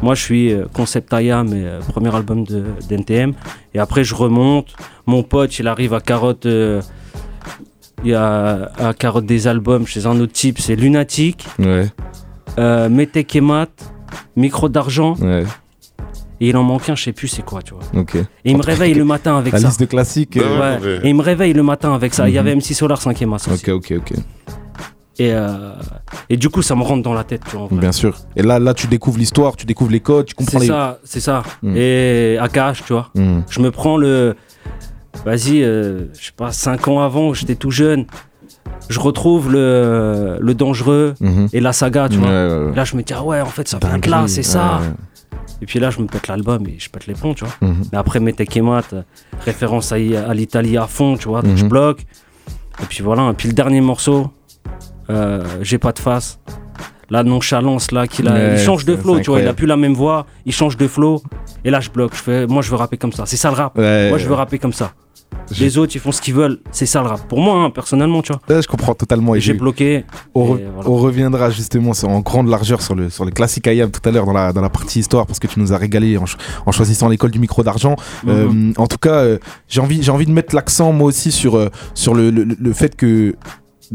[0.03, 3.33] Moi, je suis euh, Concept Aya, mais euh, premier album d'NTM.
[3.75, 4.75] Et après, je remonte.
[5.07, 6.47] Mon pote, il arrive à Carotte.
[8.05, 11.47] Il y a à Carotte des albums chez un autre type, c'est Lunatic.
[11.59, 11.89] Ouais.
[12.59, 12.89] Euh,
[14.37, 15.15] Micro d'argent.
[15.15, 15.45] Ouais.
[16.41, 17.83] Et il en manque un, je sais plus c'est quoi, tu vois.
[17.99, 18.17] Ok.
[18.17, 19.61] Et il me réveille le matin avec ça.
[19.61, 20.37] La liste de classiques.
[20.37, 21.01] Ouais.
[21.03, 22.29] Et il me réveille le matin avec ça.
[22.29, 24.19] Il y avait MC Solar 5e as Ok, ok, ok.
[25.19, 25.73] Et, euh,
[26.29, 27.69] et du coup, ça me rentre dans la tête, tu vois.
[27.71, 28.17] Bien sûr.
[28.37, 30.67] Et là, là, tu découvres l'histoire, tu découvres les codes, tu comprends les.
[30.67, 31.43] C'est ça, c'est ça.
[31.63, 31.75] Mm.
[31.77, 33.11] Et à cash, tu vois.
[33.15, 33.41] Mm.
[33.49, 34.37] Je me prends le
[35.25, 38.07] vas-y, euh, je sais pas, 5 ans avant, j'étais tout jeune,
[38.89, 41.49] je retrouve le, le dangereux mhm.
[41.53, 42.31] et la saga, tu vois.
[42.75, 44.81] Là, je me dis, ah ouais, en fait, ça vient de là, c'est ça.
[45.63, 47.71] Et puis là, je me pète l'album et je pète les ponts, tu vois.
[47.93, 48.95] Mais après, Mete Mat,
[49.45, 52.07] référence à, à l'Italie à fond, tu vois, donc je bloque.
[52.83, 54.31] Et puis voilà, et puis le dernier morceau,
[55.11, 56.39] euh, J'ai pas de face.
[57.09, 59.77] La nonchalance là, qu'il a, il change de flow, tu vois, il a plus la
[59.77, 61.23] même voix, il change de flow.
[61.65, 63.27] Et là, je bloque, je fais, moi, je veux rapper comme ça.
[63.27, 63.77] C'est ça le rap.
[63.77, 64.93] moi, je veux rapper comme ça.
[65.61, 66.59] Les autres, ils font ce qu'ils veulent.
[66.73, 67.29] C'est ça le rap.
[67.29, 68.61] Pour moi, hein, personnellement, tu vois.
[68.61, 69.35] je comprends totalement.
[69.35, 70.05] Et j'ai bloqué.
[70.35, 74.27] On, reviendra justement en grande largeur sur le, sur le classique IAM tout à l'heure
[74.27, 77.31] dans la, dans la partie histoire parce que tu nous as régalé en, choisissant l'école
[77.31, 77.97] du micro d'argent.
[78.25, 78.31] Mhm.
[78.31, 79.39] Euh, en tout cas, euh,
[79.69, 83.35] j'ai envie, envie de mettre l'accent moi aussi sur, euh, sur le, le fait que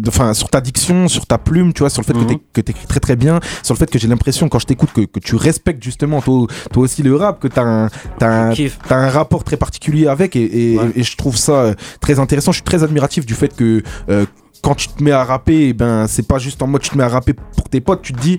[0.08, 2.39] enfin sur ta diction, sur ta plume, tu vois, sur le fait que mhm.
[2.54, 5.01] tu écris très très bien, sur le fait que j'ai l'impression quand je t'écoute que,
[5.01, 7.89] que, tu respectes justement toi, toi aussi le rap, que tu as, un,
[8.21, 8.56] as,
[8.89, 12.51] un rapport très particulier avec et, et, je trouve ça euh, très intéressant.
[12.51, 14.25] Je suis très admiratif du fait que euh,
[14.62, 16.97] quand tu te mets à rapper, eh ben c'est pas juste en mode tu te
[16.97, 18.38] mets à rapper pour tes potes, tu te dis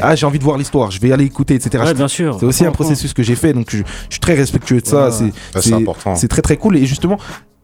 [0.00, 1.92] ah j'ai envie de voir l'histoire, je vais aller écouter, etc.
[1.94, 2.36] bien sûr.
[2.38, 5.10] C'est aussi un processus que j'ai fait, donc je, je, suis très respectueux de ça.
[6.14, 7.18] C'est très très cool et justement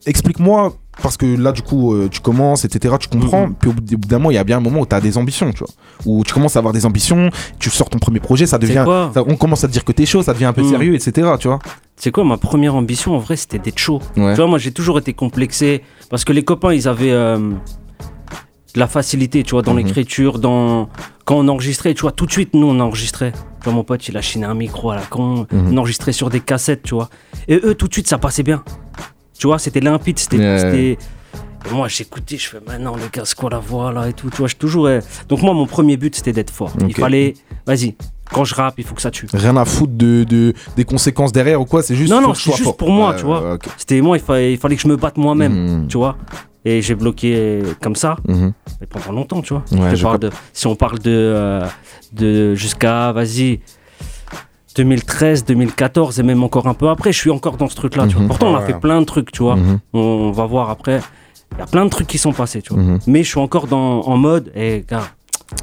[0.07, 3.55] explique-moi parce que là du coup euh, tu commences etc tu comprends mm-hmm.
[3.55, 5.17] puis au bout d'un moment il y a bien un moment où tu as des
[5.17, 5.69] ambitions tu vois.
[6.07, 8.85] Où tu commences à avoir des ambitions tu sors ton premier projet ça devient
[9.15, 10.71] on commence à te dire que t'es chaud ça devient un peu mm.
[10.71, 11.59] sérieux etc tu vois.
[11.97, 14.01] C'est quoi ma première ambition en vrai c'était d'être chaud.
[14.15, 18.79] Tu vois moi j'ai toujours été complexé parce que les copains ils avaient euh, de
[18.79, 19.79] la facilité tu vois dans mm-hmm.
[19.79, 20.89] l'écriture dans
[21.25, 23.33] quand on enregistrait tu vois tout de suite nous on enregistrait.
[23.33, 26.31] Tu vois mon pote il a chiné un micro à la con on enregistrait sur
[26.31, 27.09] des cassettes tu vois.
[27.49, 28.63] Et eux tout de suite ça passait bien
[29.39, 30.99] tu vois, c'était limpide, c'était.
[31.73, 34.31] Moi, j'écoutais, je fais, maintenant, les gars, c'est quoi la voix là et tout.
[34.31, 34.87] Tu vois, je toujours.
[34.87, 36.73] Euh, donc, moi, mon premier but, c'était d'être fort.
[36.87, 37.35] Il fallait,
[37.67, 37.97] vas-y,
[38.33, 39.27] quand je rappe, il faut que ça tue.
[39.35, 42.13] Rien à foutre de, de des conséquences derrière ou quoi, c'est juste.
[42.13, 43.59] Non, non, c'est juste pour moi, tu vois.
[43.77, 45.89] C'était moi, il fallait, il fallait que je me batte moi-même, hmm.
[45.89, 46.17] tu vois.
[46.65, 48.51] Et j'ai bloqué comme ça, hmm.
[48.81, 50.19] mais pendant longtemps, tu vois.
[50.19, 51.67] de, si on parle de, euh,
[52.13, 53.61] de jusqu'à, vas-y,
[54.79, 58.07] 2013, 2014 et même encore un peu après, je suis encore dans ce truc-là.
[58.07, 58.29] Mhm.
[58.29, 59.57] Pourtant, on a fait plein de trucs, tu vois.
[59.57, 59.81] Mhm.
[59.93, 61.01] on, va voir après.
[61.53, 62.83] Il y a plein de trucs qui sont passés, tu vois.
[62.83, 62.99] Mhm.
[63.09, 65.09] Mais je suis encore dans, en mode, et eh, gars,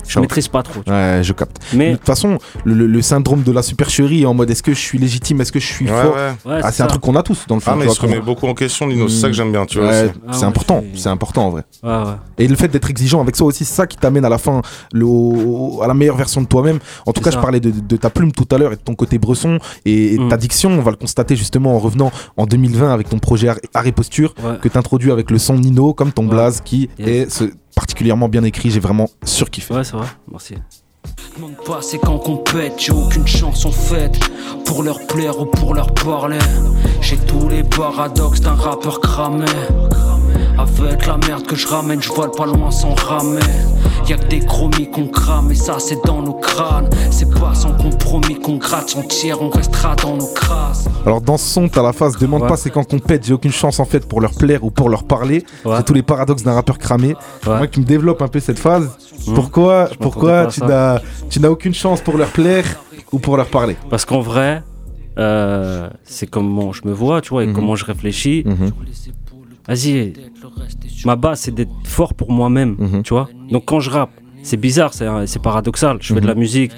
[0.07, 0.81] Je maîtrise pas trop.
[0.87, 1.57] Ouais, je capte.
[1.73, 4.97] Mais de toute façon, le, syndrome de la supercherie en mode est-ce que je suis
[4.97, 7.61] légitime, est-ce que je suis fort ah, C'est un truc qu'on a tous dans le
[7.61, 7.71] fond.
[7.73, 9.07] Ah, mais il se remet beaucoup en question, Nino.
[9.07, 9.93] C'est ça que j'aime bien, tu vois.
[9.93, 11.63] c'est ah, important, c'est important en vrai.
[12.37, 14.61] Et le fait d'être exigeant avec soi aussi, c'est ça qui t'amène à la fin
[14.91, 15.05] le,
[15.83, 16.79] à la meilleure version de toi-même.
[17.05, 19.17] En tout cas, je parlais de, ta plume tout à l'heure et de ton côté
[19.17, 20.29] bresson et, mm.
[20.29, 20.71] ta diction.
[20.71, 24.67] On va le constater justement en revenant en 2020 avec ton projet Arrêt Posture que
[24.67, 28.71] tu introduis avec le son Nino, comme ton blaze qui est ce particulièrement bien écrit.
[28.71, 29.73] J'ai vraiment surkiffé.
[29.73, 30.07] Ouais, c'est vrai.
[30.31, 30.55] Merci.
[31.35, 34.17] Demande pas, c'est quand qu'on pète, j'ai aucune chanson faite
[34.65, 36.39] pour leur plaire ou pour leur parler.
[37.01, 39.45] J'ai tous les paradoxes d'un rappeur cramé.
[40.57, 43.39] Avec la merde que je ramène, je vole pas loin sans ramer.
[44.07, 46.89] Y'a que des chromis qu'on crame, et ça c'est dans nos crânes.
[47.11, 50.87] C'est pas sans compromis qu'on gratte, sans tiers, on restera dans nos crasses.
[51.05, 53.51] Alors dans ce son, t'as la phase Demande pas, c'est quand qu'on pète, j'ai aucune
[53.51, 55.43] chance en fait pour leur plaire ou pour leur parler.
[55.63, 57.15] C'est tous les paradoxes d'un rappeur cramé.
[57.45, 58.89] Moi qui me développe un peu cette phase.
[59.27, 59.33] Mmh.
[59.33, 62.65] Pourquoi, pourquoi tu n'as, tu n'as aucune chance pour leur plaire
[63.11, 63.75] ou pour leur parler?
[63.89, 64.61] Parce qu'en vrai,
[65.17, 67.53] euh, c'est comment je me vois, tu vois, et mmh.
[67.53, 68.43] comment je réfléchis.
[68.45, 68.67] Mmh
[69.67, 70.13] vas-y,
[71.05, 73.03] ma base c'est d'être fort pour moi-même, mhm.
[73.03, 73.29] tu vois.
[73.49, 74.11] Donc quand je rappe,
[74.43, 75.97] c'est bizarre, c'est paradoxal.
[76.01, 76.39] Je fais de la mhm.
[76.39, 76.71] musique,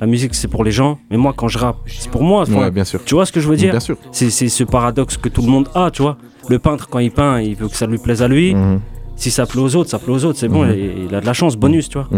[0.00, 2.44] la musique c'est pour les gens, mais moi quand je rappe, c'est pour moi.
[2.70, 3.00] bien sûr.
[3.04, 3.96] Tu vois ce que je veux dire Bien sûr.
[4.12, 6.16] C'est ce paradoxe que tout le monde a, tu vois.
[6.48, 8.54] Le peintre quand il peint, il veut que ça lui plaise à lui.
[8.54, 8.80] Mhm.
[9.16, 11.32] Si ça plaît aux autres, ça plaît aux autres, c'est bon, il, a de la
[11.32, 12.08] chance, bonus, tu vois.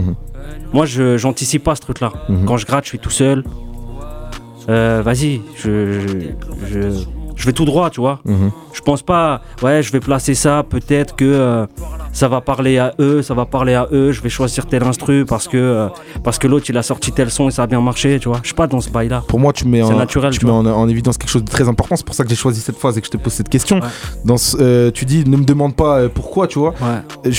[0.75, 2.13] Moi, je j'anticipe pas ce truc-là.
[2.47, 3.43] Quand je gratte, je suis tout seul.
[4.69, 6.31] Euh, vas-y, je, je
[6.71, 7.05] je
[7.47, 8.21] vais tout droit, tu vois.
[8.25, 8.51] Mhm.
[8.73, 11.67] Je pense pas, ouais, je vais placer ça, peut-être que euh,
[12.13, 15.25] ça va parler à eux, ça va parler à eux, je vais choisir tel instru
[15.25, 15.89] parce que, euh,
[16.25, 18.39] parce que l'autre il a sorti tel son et ça a bien marché, tu vois.
[18.43, 19.23] Je suis pas dans ce bail-là.
[19.27, 21.97] Pour moi, tu mets, en, naturel, tu mets en, évidence quelque chose de très important,
[21.97, 23.81] c'est pour ça que j'ai choisi cette phase et que je te pose cette question.
[24.25, 26.75] Dans euh, tu dis, ne me demande pas pourquoi, tu vois.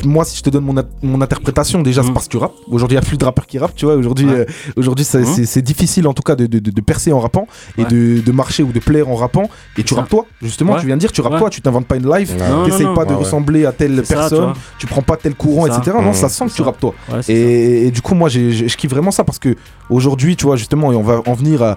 [0.06, 2.14] moi, si je te donne mon, mon interprétation, déjà, c'est mm.
[2.14, 2.54] parce que tu rappes.
[2.70, 3.96] Aujourd'hui, il n'y a plus de rappeurs qui rappent, tu vois.
[3.96, 4.28] Aujourd'hui,
[4.76, 8.72] aujourd'hui c'est difficile en tout cas de, de, percer en rappant et de, marcher ou
[8.72, 9.50] de plaire en rappant.
[9.78, 11.98] Et tu rappes toi, justement, tu viens de dire, tu rappes toi, tu t'inventes pas
[11.98, 15.98] une live, t'essayes pas de ressembler à telle personne, tu prends pas tel courant, etc.
[16.02, 16.94] Non, ça sent que tu rappes toi.
[17.28, 19.56] Et, du coup, moi, je kiffe vraiment ça parce que
[19.90, 21.76] aujourd'hui, tu vois, justement, et on va en venir à,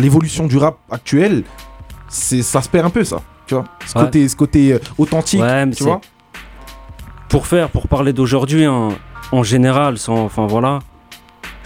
[0.00, 1.44] l'évolution du rap actuel,
[2.08, 3.20] ça se perd un peu, ça.
[3.46, 5.42] Tu vois, ce côté, ce côté euh, authentique,
[5.76, 6.00] tu vois.
[7.28, 10.80] Pour faire, pour parler d'aujourd'hui, en général, sans, enfin voilà,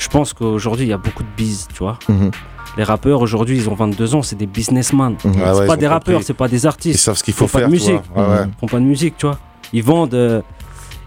[0.01, 1.99] je pense qu'aujourd'hui, il y a beaucoup de bises, tu vois.
[2.09, 2.31] Mhm.
[2.77, 5.17] Les rappeurs aujourd'hui, ils ont 22 ans, c'est des businessmen.
[5.25, 5.35] Mhm.
[5.55, 7.01] c'est pas des rappeurs, c'est pas des artistes.
[7.01, 7.63] Ils savent ce qu'il faut faire.
[7.63, 8.01] Pas de musique.
[8.17, 9.39] Ils font pas de musique, tu vois.
[9.73, 10.41] Ils vendent, euh,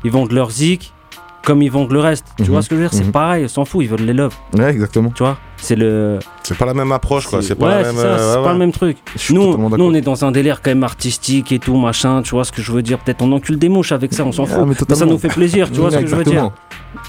[0.03, 0.93] ils vendent leur zik
[1.43, 2.25] comme ils vendent le reste.
[2.37, 2.61] Tu vois mhm.
[2.61, 2.97] ce que je veux dire?
[2.97, 4.33] C'est pareil, ils s'en foutent, ils veulent les love.
[4.57, 5.09] Ouais, exactement.
[5.09, 5.37] Tu vois?
[5.57, 6.19] C'est le.
[6.43, 7.41] C'est pas la même approche, quoi.
[7.41, 7.95] C'est pas, ouais, même...
[7.97, 8.97] euh, pas le même truc.
[9.29, 12.21] Nous, nous, on est dans un délire quand même artistique et tout, machin.
[12.21, 12.99] Tu vois ce que je veux dire?
[12.99, 14.87] Peut-être on encule des mouches avec ça, on s'en ah, fout.
[14.89, 16.51] mais, ça nous fait plaisir, tu vois ce que je veux dire?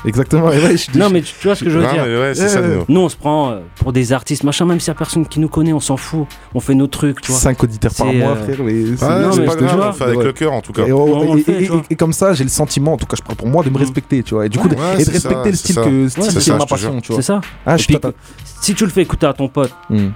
[0.05, 0.51] Exactement.
[0.95, 3.93] non, mais tu, vois ce que je veux dire Nous, on se prend euh, pour
[3.93, 6.27] des artistes, machin, même s'il n'y a personne qui nous connaît, on s'en fout.
[6.55, 7.41] On fait nos trucs, tu vois.
[7.41, 9.33] 5 auditeurs par mois, euh, frère.
[9.33, 10.85] c'est pas grave, on fait avec le cœur, en tout cas.
[11.91, 13.79] Et, comme ça, j'ai le sentiment, en tout cas, je prends pour moi, de me
[13.79, 14.47] respecter, tu vois.
[14.47, 17.23] Et du coup, de respecter le style qui est ma passion, tu vois.
[17.23, 17.41] C'est ça.
[17.67, 17.77] Ah,
[18.61, 20.09] si tu le fais écouter à ton pote, mm.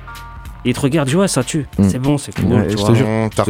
[0.65, 1.67] il te regarde, ouais, ça tue.
[1.79, 1.89] Mm.
[1.89, 2.67] C'est bon, c'est cool.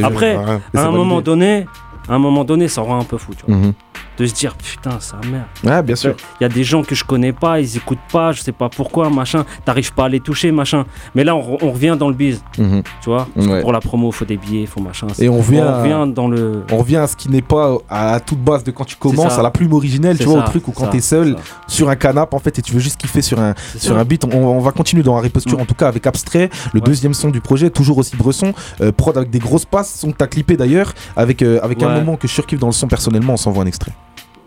[0.02, 0.36] Après,
[0.74, 1.66] à un moment donné,
[2.08, 3.72] à un moment donné, ça rend un peu fou, tu vois.
[4.18, 5.44] De se dire putain, ça merde.
[5.62, 6.16] Ouais, bien sûr.
[6.40, 8.68] Il y a des gens que je connais pas, ils écoutent pas, je sais pas
[8.68, 9.44] pourquoi, machin.
[9.64, 10.86] T'arrives pas à les toucher, machin.
[11.14, 12.42] Mais là, on, revient dans le biz.
[12.58, 12.82] Mhm.
[13.00, 13.28] Tu vois?
[13.62, 15.06] Pour la promo, il faut des billets, il faut machin.
[15.18, 16.64] Et on revient, dans le.
[16.72, 19.42] On revient à ce qui n'est pas à toute base de quand tu commences, à
[19.42, 22.38] la plume originelle, tu vois, au truc où quand t'es seul sur un canapé en
[22.38, 24.24] fait et tu veux juste kiffer sur un, sur un beat.
[24.24, 25.62] On, va continuer dans Harry Posture, mm.
[25.62, 28.52] en tout cas avec Abstrait, le deuxième son du projet, toujours aussi bresson.
[28.80, 31.94] Euh, prod avec des grosses passes, son que t'as clippé d'ailleurs, avec, euh, avec un
[31.94, 33.87] moment que je surkiffe dans le son personnellement, on s'envoie un extrait.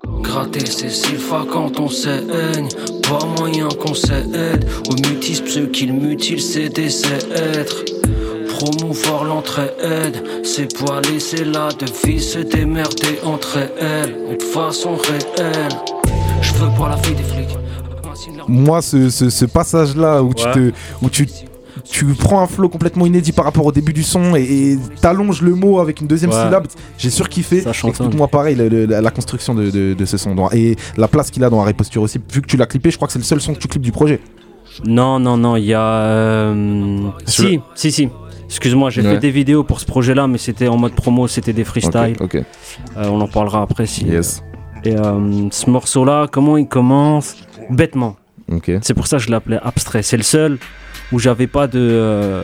[0.08, 2.68] Gratter ses sylpha quand on s'aigne.
[3.04, 4.66] Pas moyen qu'on s'aide.
[4.90, 7.84] Au mutisme ceux qui mutilent c'est des êtres.
[8.50, 10.24] Promouvoir l'entraide.
[10.44, 14.38] C'est pas laisser la devise se démerder entre elles.
[14.38, 15.72] De façon réelle.
[16.42, 17.58] Je veux pas la vie des flics.
[18.48, 21.26] Moi, ce, ce, passage-là où, tu te, où tu
[21.84, 25.56] tu prends un flow complètement inédit par rapport au début du son et t'allonges le
[25.56, 26.68] mot avec une deuxième syllabe.
[26.98, 27.64] J'ai surkiffé.
[27.68, 32.02] Explique-moi pareil la, construction de, ce son et la place qu'il a dans la réposture
[32.02, 32.20] aussi.
[32.32, 33.82] Vu que tu l'as clippé, je crois que c'est le seul son que tu clips
[33.82, 34.20] du projet.
[34.86, 35.82] Non, non, non, il y a.
[35.82, 38.10] Euh, si, si, si.
[38.46, 41.64] Excuse-moi, j'ai fait des vidéos pour ce projet-là, mais c'était en mode promo, c'était des
[41.64, 42.16] freestyles.
[42.22, 42.44] Euh,
[42.98, 44.06] on en parlera après si.
[44.06, 44.44] Yes.
[44.84, 47.36] Et euh, ce morceau-là, comment il commence?
[47.70, 48.16] Bêtement.
[48.82, 50.04] C'est pour ça que je l'appelais abstrait.
[50.04, 50.58] C'est le seul
[51.12, 52.44] où j'avais pas de, euh,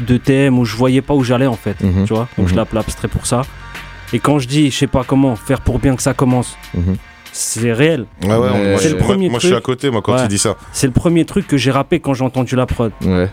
[0.00, 1.80] de thème, où je voyais pas où j'allais en fait.
[1.82, 2.04] Mhm.
[2.06, 2.58] Tu vois Donc je mhm.
[2.58, 3.42] l'appelle abstrait pour ça.
[4.12, 6.96] Et quand je dis, je sais pas comment faire pour bien que ça commence, mhm.
[7.32, 8.06] c'est réel.
[8.22, 10.56] Ouais, ouais, c'est le premier moi, je suis à côté, moi, quand tu dis ça.
[10.72, 12.92] C'est le premier truc que j'ai rappé quand j'ai entendu la prod.
[13.04, 13.28] Ouais.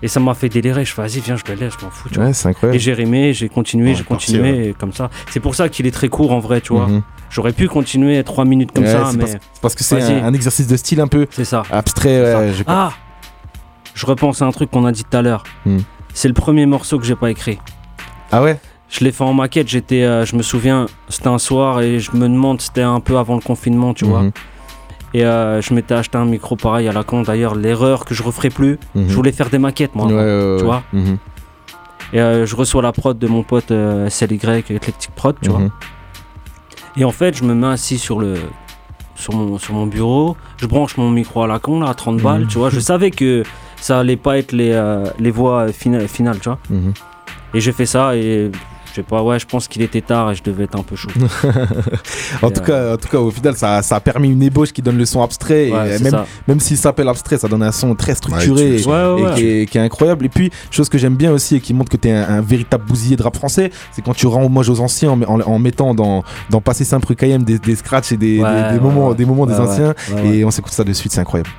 [0.00, 0.84] Et ça m'a fait délirer.
[0.84, 2.08] Je fais, vas-y, viens, je le laisse, je m'en fous.
[2.08, 2.76] Tu incroyable.
[2.76, 5.10] Et j'ai rimé, j'ai continué, j'ai continué, comme ça.
[5.30, 6.88] C'est pour ça qu'il est très court en vrai, tu vois.
[7.30, 9.38] J'aurais pu continuer 3 minutes comme ça, mais.
[9.60, 11.26] Parce, que c'est un, exercice de style un peu.
[11.30, 11.62] C'est ça.
[11.70, 12.52] Abstrait.
[12.66, 12.92] ah
[13.98, 15.42] Je repense à un truc qu'on a dit tout à l'heure.
[15.66, 15.78] Hmm.
[16.14, 17.58] C'est le premier morceau que j'ai pas écrit.
[18.30, 18.60] Ah ouais?
[18.88, 22.12] Je l'ai fait en maquette, j'étais, euh, je me souviens, c'était un soir et je
[22.12, 24.22] me demande, c'était un peu avant le confinement, tu vois.
[24.22, 24.32] Mhm.
[25.14, 27.22] Et euh, je m'étais acheté un micro pareil à la con.
[27.22, 29.08] D'ailleurs, l'erreur que je referai plus, mhm.
[29.08, 30.06] je voulais faire des maquettes, moi.
[30.06, 30.84] tu vois.
[30.92, 31.18] Mhm.
[32.12, 33.72] Et euh, je reçois la prod de mon pote
[34.08, 35.62] SLY, Eclectic Prod, tu vois.
[36.96, 38.36] Et en fait, je me mets assis sur le.
[39.16, 42.22] Sur mon, sur mon bureau, je branche mon micro à la con là, à 30
[42.22, 42.70] balles, tu vois.
[42.70, 43.42] Je savais que
[43.80, 44.80] ça allait pas être les,
[45.18, 46.58] les voix finales, finales, tu vois.
[47.54, 48.50] Et j'ai fait ça et
[48.98, 51.10] sais pas, ouais, je pense qu'il était tard et je devais être un peu chaud.
[52.42, 54.82] en, tout cas, en tout cas, au final, ça, ça, a permis une ébauche qui
[54.82, 55.68] donne le son abstrait.
[55.68, 59.80] et même, même s'il s'appelle abstrait, ça donne un son très structuré et, qui, est,
[59.80, 60.26] incroyable.
[60.26, 62.84] Et puis, chose que j'aime bien aussi et qui montre que tu es un, véritable
[62.84, 66.60] bousillé de rap français, c'est quand tu rends hommage aux anciens en, mettant dans, dans
[66.60, 69.94] Passé Simple KM des, des scratchs et des, des, moments, des moments des anciens.
[70.24, 71.50] Et on s'écoute ça de suite, c'est incroyable.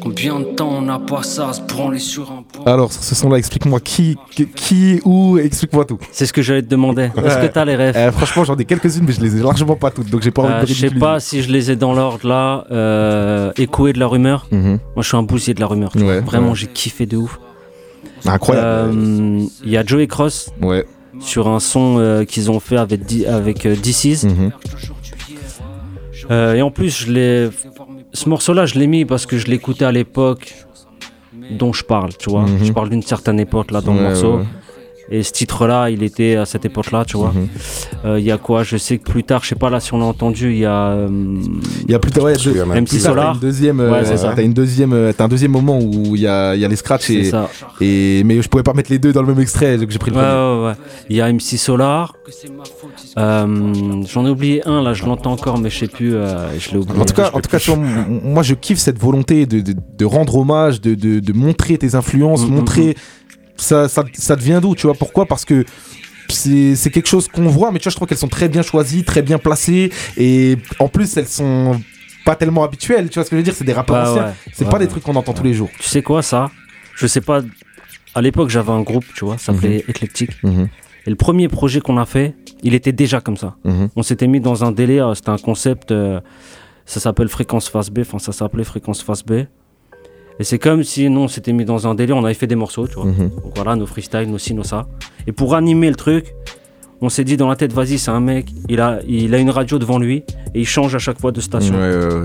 [0.00, 3.36] Combien de temps on n'a pas ça, se branler sur un pont Alors, ce son-là,
[3.36, 4.16] explique-moi qui,
[4.54, 5.98] qui, où, explique-moi tout.
[6.12, 7.10] C'est ce que j'allais te demander.
[7.24, 9.76] Est-ce que t'as les rêves euh, Franchement, j'en ai quelques-unes, mais je les ai largement
[9.76, 11.76] pas toutes, donc j'ai pas envie de euh, Je sais pas si je les ai
[11.76, 12.64] dans l'ordre là.
[12.70, 14.46] Euh, Échoué de la rumeur.
[14.50, 14.78] Mhm.
[14.94, 15.92] Moi, je suis un bousier de la rumeur.
[16.24, 17.38] Vraiment, j'ai kiffé de ouf.
[18.24, 18.92] Incroyable.
[18.96, 20.50] Euh, il y a Joey Cross.
[20.62, 20.86] Ouais.
[21.20, 24.26] Sur un son qu'ils ont fait avec, avec DC's.
[26.28, 26.56] Mhm.
[26.56, 27.50] et en plus, je
[28.12, 30.54] ce morceau-là, je l'ai mis parce que je l'écoutais à l'époque
[31.50, 32.42] dont je parle, tu vois.
[32.42, 32.64] Mhm.
[32.64, 34.40] Je parle d'une certaine époque là dans le morceau.
[35.10, 37.32] Et ce titre-là, il était à cette époque-là, tu vois.
[37.32, 37.48] Mhm.
[38.04, 39.94] Euh, il y a quoi Je sais que plus tard, je sais pas là si
[39.94, 40.90] on l'a entendu, il y a.
[40.90, 41.08] Euh,
[41.86, 43.34] il y a plus tard, ouais, MC Solar.
[43.34, 46.54] Une deuxième, ouais, euh, t'as une deuxième, as un deuxième moment où il y a,
[46.54, 47.30] y a les scratchs et,
[47.80, 50.10] et, mais je pouvais pas mettre les deux dans le même extrait, donc j'ai pris
[50.10, 50.28] le premier.
[50.28, 50.74] Ouais, ouais,
[51.08, 52.14] Il y a MC Solar.
[53.16, 56.10] J'en ai oublié un là, je l'entends encore, mais je sais plus.
[56.10, 57.00] je l'ai oublié.
[57.00, 57.58] En tout cas, en tout cas,
[58.06, 62.42] moi je kiffe cette volonté de, de, de rendre hommage, de, de, montrer tes influences,
[62.42, 62.96] mm, mm, montrer.
[63.58, 64.94] Ça, ça, ça devient d'où, tu vois?
[64.94, 65.26] Pourquoi?
[65.26, 65.64] Parce que
[66.28, 69.04] c'est quelque chose qu'on voit, mais tu vois, je trouve qu'elles sont très bien choisies,
[69.04, 71.80] très bien placées, et en plus, elles sont
[72.24, 73.54] pas tellement habituelles, tu vois ce que je veux dire?
[73.54, 75.70] C'est des rappeurs bah anciens, c'est pas des trucs qu'on entend tous les jours.
[75.78, 76.50] Tu sais quoi, ça?
[76.94, 77.42] Je sais pas,
[78.14, 79.90] à l'époque, j'avais un groupe, tu vois, ça s'appelait mhm.
[79.90, 80.42] Eclectic.
[80.42, 80.68] Mhm.
[81.06, 83.56] Et le premier projet qu'on a fait, il était déjà comme ça.
[83.64, 83.88] Mhm.
[83.96, 86.20] On s'était mis dans un délire, c'était un concept, euh,
[86.84, 89.44] ça s'appelle Fréquence Face B, enfin ça s'appelait Fréquence Face B.
[90.40, 92.54] Et c'est comme si nous, on s'était mis dans un délire, on avait fait des
[92.54, 93.06] morceaux, tu vois.
[93.06, 93.30] Mhm.
[93.30, 94.86] Donc voilà, nos freestyles, nos ci, nos ça.
[95.26, 96.34] Et pour animer le truc,
[97.00, 99.50] on s'est dit dans la tête, vas-y, c'est un mec, il a, il a une
[99.50, 100.24] radio devant lui
[100.54, 101.74] et il change à chaque fois de station.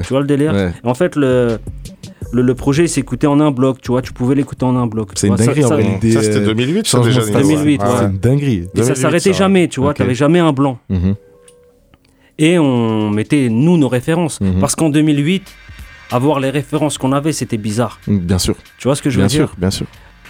[0.04, 1.60] Tu vois le délire En fait, le,
[2.32, 5.12] le, projet s'écoutait en un bloc, tu vois, tu pouvais l'écouter en un bloc.
[5.16, 6.12] C'est une dinguerie ça, en réalité.
[6.12, 7.88] Ça, c'était 2008, ça déjà 2008, ouais.
[7.98, 8.68] C'est une dinguerie.
[8.76, 10.80] Et ça s'arrêtait jamais, tu vois, t'avais jamais un blanc.
[10.90, 11.16] Mhm.
[12.40, 14.42] Et on mettait, nous, nos références.
[14.42, 14.60] Mhm.
[14.60, 15.44] Parce qu'en 2008,
[16.14, 18.00] avoir les références qu'on avait, c'était bizarre.
[18.08, 18.56] Bien sûr.
[18.78, 19.40] Tu vois ce que je veux dire?
[19.40, 19.88] Bien sûr, bien sûr.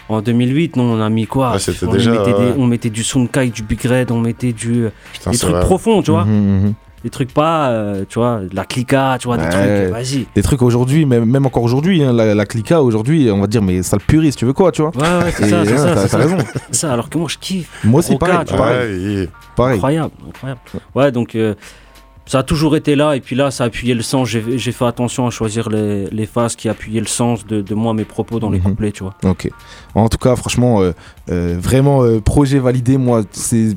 [0.10, 1.56] En 2008, non, on a mis quoi?
[1.84, 4.89] On, déjà, mettait on, mettait du Sunkai, du Big Red, on mettait du,
[5.26, 6.26] des trucs profonds, tu vois.
[6.26, 6.74] Mhm, mhm.
[7.04, 10.26] Des trucs pas, euh, tu vois, la clica, tu vois, des trucs, vas-y.
[10.36, 13.84] Des trucs aujourd'hui, même, même encore aujourd'hui, hein, la, clica aujourd'hui, on va dire, mais
[13.84, 14.91] ça le puriste, tu veux quoi, tu vois?
[14.96, 16.08] Ouais, ouais, c'est ça, c'est ça.
[16.10, 16.38] T'as raison.
[16.72, 17.69] ça, alors que moi, je kiffe.
[17.84, 19.30] Moi aussi, pareil, pareil.
[19.56, 19.76] pareil.
[19.76, 20.62] Incroyable, incroyable.
[20.96, 21.36] Ouais, donc.
[21.36, 21.56] Euh,
[22.25, 24.29] ça a toujours été là et puis là ça a appuyé le sens.
[24.29, 27.93] J'ai fait attention à choisir les, les phases qui appuyaient le sens de, de moi
[27.93, 28.65] mes propos dans les mhm.
[28.65, 29.13] couplets tu vois.
[29.23, 29.49] Ok.
[29.93, 30.93] En tout cas franchement euh,
[31.29, 32.97] euh, vraiment euh, projet validé.
[32.97, 33.75] Moi c'est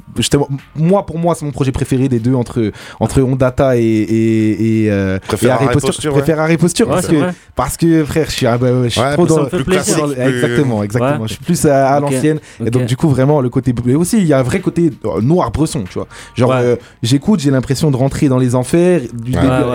[0.76, 5.18] moi pour moi c'est mon projet préféré des deux entre entre Ondata et et, et,
[5.26, 7.16] préfère Harry Posture, je préfère Harry Posture parce que
[7.56, 11.26] parce que frère je suis, ah bah, je suis trop dans, le classique, exactement exactement.
[11.26, 12.38] Je suis plus à, l'ancienne.
[12.64, 14.92] Et donc du coup vraiment le côté mais aussi il y a un vrai côté
[15.20, 16.06] noir bresson tu vois.
[16.36, 16.54] Genre
[17.02, 19.32] j'écoute j'ai l'impression de rentrer dans les enfers du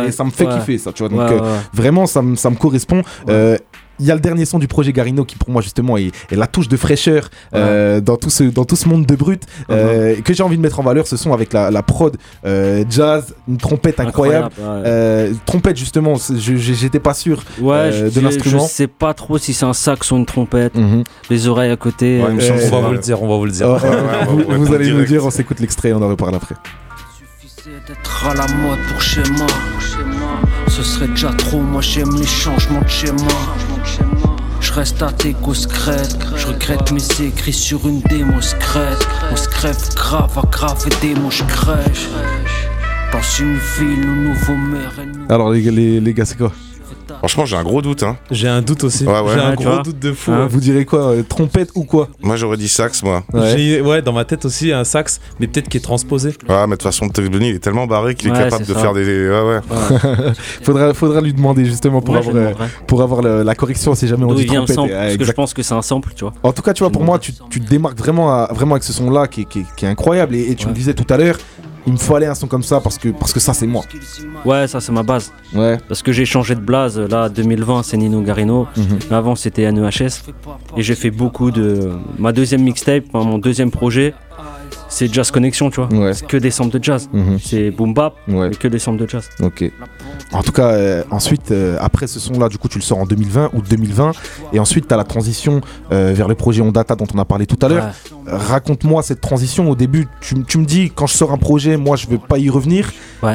[0.07, 3.01] et ça me fait kiffer ça tu vois donc euh, vraiment ça, ça me correspond
[3.29, 3.57] euh,
[3.99, 6.47] il y a le dernier son du projet Garino qui pour moi justement est, la
[6.47, 10.23] touche de fraîcheur dans, tout ce, dans tout ce monde de brut uh-huh.
[10.23, 12.17] que j'ai envie de mettre en valeur ce son avec la, prod
[12.89, 14.49] jazz, une trompette incroyable.
[15.45, 18.65] trompette justement, j'étais pas sûr de l'instrument.
[18.65, 20.75] Je sais pas trop si c'est un sax ou une trompette.
[20.75, 21.03] Mhm.
[21.29, 22.21] Les oreilles à côté.
[22.23, 23.77] on va vous le dire, on va vous le dire.
[23.77, 26.55] vous, allez nous dire, on s'écoute l'extrait, on en reparle après.
[27.63, 29.45] D'être à la mode pour chez moi.
[30.67, 33.55] Ce serait déjà trop, moi j'aime les changements de chez moi.
[34.59, 36.17] Je reste à tes secrètes.
[36.35, 39.07] Je regrette mes écrits sur une démo secrète.
[39.31, 42.07] On se crève grave à grave et démo je crèche.
[43.11, 44.93] Dans une ville nouveau maire
[45.29, 46.51] Alors les, les, les gars, c'est quoi?
[47.19, 48.03] Franchement, j'ai un gros doute.
[48.03, 48.17] Hein.
[48.29, 49.05] J'ai un doute aussi.
[49.05, 50.31] J'ai un gros doute de fou.
[50.49, 52.09] Vous direz quoi euh, Trompette ou quoi?
[52.21, 53.23] Moi, j'aurais dit sax, moi.
[53.33, 53.81] Ouais.
[53.81, 54.01] ouais.
[54.01, 56.29] dans ma tête aussi, un sax, mais peut-être qui est transposé.
[56.29, 58.93] Ouais, mais de toute façon, Benny, il est tellement barré qu'il est capable de faire
[58.93, 59.29] des.
[59.29, 59.59] Ouais, ouais.
[60.63, 62.53] faudra, faudra lui demander justement pour avoir, euh,
[62.87, 64.75] pour avoir la correction si jamais on dit trompette.
[64.75, 66.33] parce que je pense que c'est un sample, tu vois.
[66.43, 68.93] En tout cas, tu vois, pour moi, tu, tu te démarques vraiment, vraiment avec ce
[68.93, 70.35] son-là qui, qui, est incroyable.
[70.35, 71.37] Et, tu me disais tout à l'heure,
[71.87, 73.83] il me fallait un son comme ça parce que, parce que ça c'est moi.
[74.45, 75.31] Ouais, ça c'est ma base.
[75.53, 75.77] Ouais.
[75.87, 76.99] Parce que j'ai changé de blase.
[76.99, 78.67] Là, 2020 c'est Nino Garino.
[78.77, 78.99] Mhm.
[79.11, 80.23] Avant c'était NEHS.
[80.77, 81.91] Et j'ai fait beaucoup de.
[82.17, 84.13] Ma deuxième mixtape, mon deuxième projet,
[84.91, 86.13] c'est Jazz Connection, tu vois.
[86.13, 87.09] C'est que des samples de jazz.
[87.11, 87.39] Mhm.
[87.43, 89.27] C'est boom bap, mais que des samples de jazz.
[89.41, 89.71] Ok.
[90.33, 93.05] En tout cas, euh, ensuite, euh, après ce son-là, du coup, tu le sors en
[93.05, 94.11] 2020 ou 2020.
[94.53, 97.45] Et ensuite, tu as la transition euh, vers le projet Ondata dont on a parlé
[97.45, 97.91] tout à l'heure.
[98.27, 99.69] Raconte-moi cette transition.
[99.69, 102.49] Au début, tu, me dis, quand je sors un projet, moi, je veux pas y
[102.49, 102.91] revenir.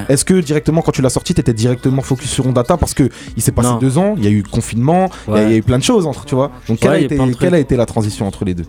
[0.09, 3.11] Est-ce que directement, quand tu l'as sorti, tu étais directement focus sur Ondata Parce qu'il
[3.39, 5.85] s'est passé deux ans, il y a eu confinement, il y, a eu plein de
[5.85, 6.51] choses entre, tu vois.
[6.69, 8.67] Donc, quelle, a été, quelle a été la transition entre les deux?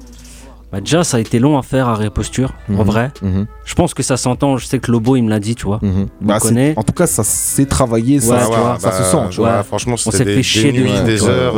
[0.72, 2.82] Bah déjà, ça a été long à faire à Reposture, en mhm.
[2.82, 3.12] vrai.
[3.22, 3.48] Mhm.
[3.64, 4.58] Je pense que ça s'entend.
[4.58, 5.80] Je sais que Lobo, il me l'a dit, tu vois.
[5.82, 6.08] Mhm.
[6.20, 6.40] Bah,
[6.76, 8.40] en tout cas, ça s'est travaillé, ça,
[8.78, 9.18] ça se sent.
[9.32, 9.64] Tu vois.
[9.64, 11.56] Franchement, c'était des, fait des nuits, des heures.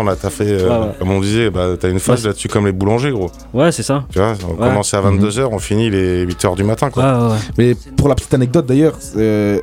[0.00, 3.12] on a taffé, euh, comme on disait, bah, t'as une phase là-dessus comme les boulangers,
[3.12, 3.30] gros.
[3.54, 4.04] Ouais, c'est ça.
[4.10, 7.36] Tu vois, on commence à 22h, on finit les 8h du matin, quoi.
[7.56, 9.60] Mais pour la petite anecdote, d'ailleurs, euh,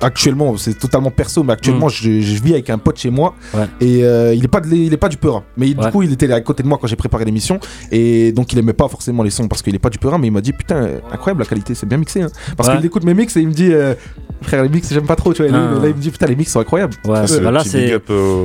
[0.00, 1.90] actuellement, c'est totalement perso, mais actuellement, mm.
[1.90, 3.34] je, vis avec un pote chez moi
[3.80, 6.30] et euh, il est pas il est pas du Perin, mais du coup, il était
[6.32, 7.58] à côté de moi quand j'ai préparé l'émission
[7.90, 10.28] et donc il aimait pas forcément les sons parce qu'il est pas du Perin, mais
[10.28, 12.28] il m'a dit putain, incroyable la qualité, c'est bien mixé, hein.
[12.56, 13.94] parce qu'il écoute mes mix et il me dit euh,
[14.42, 16.52] frère les mix j'aime pas trop, tu vois, là, il me dit putain les mix
[16.52, 16.94] sont incroyables.
[17.04, 18.00] Ouais, bah là c'est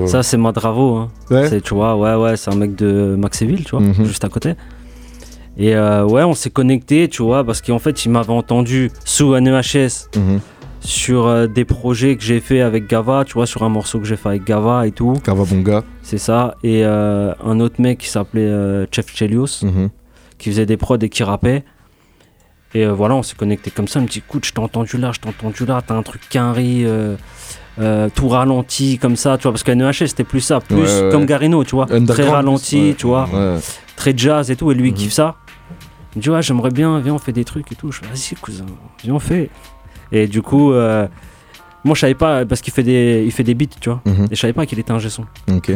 [0.08, 1.10] ça c'est Madravo, hein.
[1.50, 4.06] c'est tu vois, ouais ouais, c'est un mec de Maxéville, tu vois, mhm.
[4.06, 4.56] juste à côté.
[5.58, 9.34] Et euh, ouais, on s'est connecté, tu vois, parce qu'en fait, il m'avait entendu sous
[9.34, 10.10] un EHS
[10.84, 14.06] sur euh, des projets que j'ai fait avec Gava, tu vois, sur un morceau que
[14.06, 15.14] j'ai fait avec Gava et tout.
[15.26, 15.84] Gava Bonga.
[16.02, 16.56] C'est ça.
[16.64, 19.90] Et euh, un autre mec qui s'appelait euh, Chef Chelios, mhm.
[20.38, 21.64] qui faisait des prods et qui rappait.
[22.76, 24.00] Et voilà, on s'est connecté comme ça.
[24.00, 26.22] Il me dit écoute, je t'ai entendu là, je t'ai entendu là, t'as un truc
[26.28, 26.86] quinri.
[28.16, 31.64] tout ralenti comme ça, tu vois, parce qu'à NEHS c'était plus ça, plus comme Garino,
[31.64, 33.30] tu vois, très ralenti, tu vois,
[33.96, 34.98] très jazz et tout, et lui il mhm.
[34.98, 35.36] kiffe ça.
[36.16, 37.92] Il me dit ouais, j'aimerais bien, viens, on fait des trucs et tout.
[37.92, 38.66] Je fais vas-y, cousin,
[39.04, 39.52] viens, on fait.
[40.14, 41.08] Et du coup, euh,
[41.84, 44.02] moi je savais pas, parce qu'il fait des, il fait des beats, tu vois.
[44.06, 44.28] Mhm.
[44.32, 45.26] Et je savais pas qu'il était un son.
[45.52, 45.72] Ok.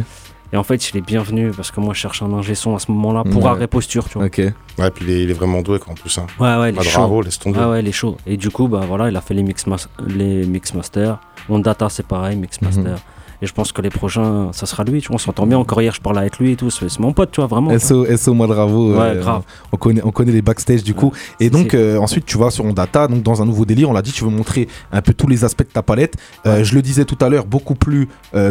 [0.53, 2.79] Et en fait, il est bienvenu parce que moi je cherche un ingé son à
[2.79, 3.49] ce moment-là pour ouais.
[3.49, 4.27] arrêt posture, tu vois.
[4.27, 4.37] Ok.
[4.37, 6.17] Ouais, puis il est, vraiment doué en plus.
[6.17, 6.27] Hein.
[6.39, 6.99] Ouais, ouais, il est chaud.
[6.99, 7.59] Bravo, laisse tomber.
[7.61, 8.15] Ah ouais, il est chaud.
[8.25, 9.65] Et du coup, bah voilà, il a fait les mix,
[10.07, 11.19] les mix masters.
[11.49, 12.67] On data, c'est pareil, mix mhm.
[12.67, 12.99] master.
[13.41, 15.01] Et je pense que les prochains, ça sera lui.
[15.01, 15.57] Tu vois, on s'entend bien.
[15.57, 16.71] Encore hier, je parlais avec lui et tout.
[16.71, 17.77] C'est mon pote, tu vois, vraiment.
[17.77, 18.93] SO, SO Madravo.
[18.93, 19.43] Ouais, euh, grave.
[19.71, 21.11] On connaît, on connaît les backstage du coup.
[21.39, 23.89] Et donc, euh, ensuite, tu vas sur Ondata, donc dans un nouveau délire.
[23.89, 26.15] On l'a dit, tu veux montrer un peu tous les aspects de ta palette.
[26.45, 28.07] Euh, je le disais tout à l'heure, beaucoup plus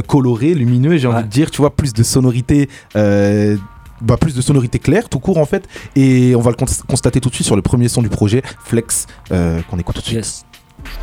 [0.07, 1.51] coloré, lumineux, j'ai envie de dire.
[1.51, 2.69] Tu vois, plus de sonorité.
[4.03, 5.67] Bah, plus de sonorité claire, tout court en fait.
[5.97, 9.07] Et on va le constater tout de suite sur le premier son du projet, Flex,
[9.31, 10.17] qu'on écoute tout de suite.
[10.19, 10.45] Yes.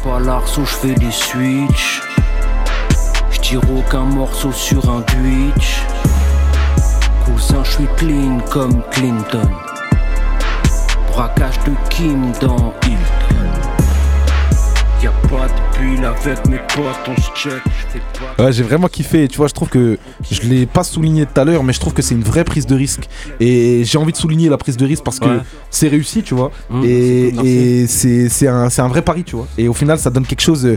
[0.06, 2.13] Je je fais des switches
[3.62, 5.82] morceau sur un Twitch.
[7.26, 9.50] Cousin, je suis clean comme Clinton.
[11.12, 12.98] Braquage de Kim dans Hilton.
[15.04, 17.62] Y'a pas de bulle avec mes potes, on se check.
[18.40, 19.28] Ouais, j'ai vraiment kiffé.
[19.28, 20.00] Tu vois, je trouve que
[20.32, 22.66] je l'ai pas souligné tout à l'heure, mais je trouve que c'est une vraie prise
[22.66, 23.08] de risque.
[23.40, 26.52] Et j'ai envie de souligner la prise de risque parce que c'est réussi, tu vois.
[26.70, 27.28] Mmh, et,
[27.84, 29.48] et c'est un, un vrai pari, tu vois.
[29.58, 30.68] Et au final, ça donne quelque chose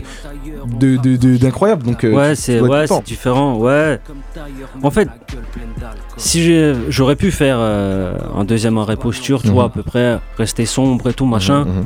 [0.67, 1.83] d'incroyable.
[1.83, 3.57] De, donc, euh, ouais, c'est ouais, différent.
[3.57, 3.99] Ouais.
[4.83, 5.09] En fait,
[6.17, 10.65] si j'aurais pu faire euh, un deuxième arrêt posture, tu vois, à peu près, rester
[10.65, 11.65] sombre et tout, machin.
[11.65, 11.85] Mhm, mhm.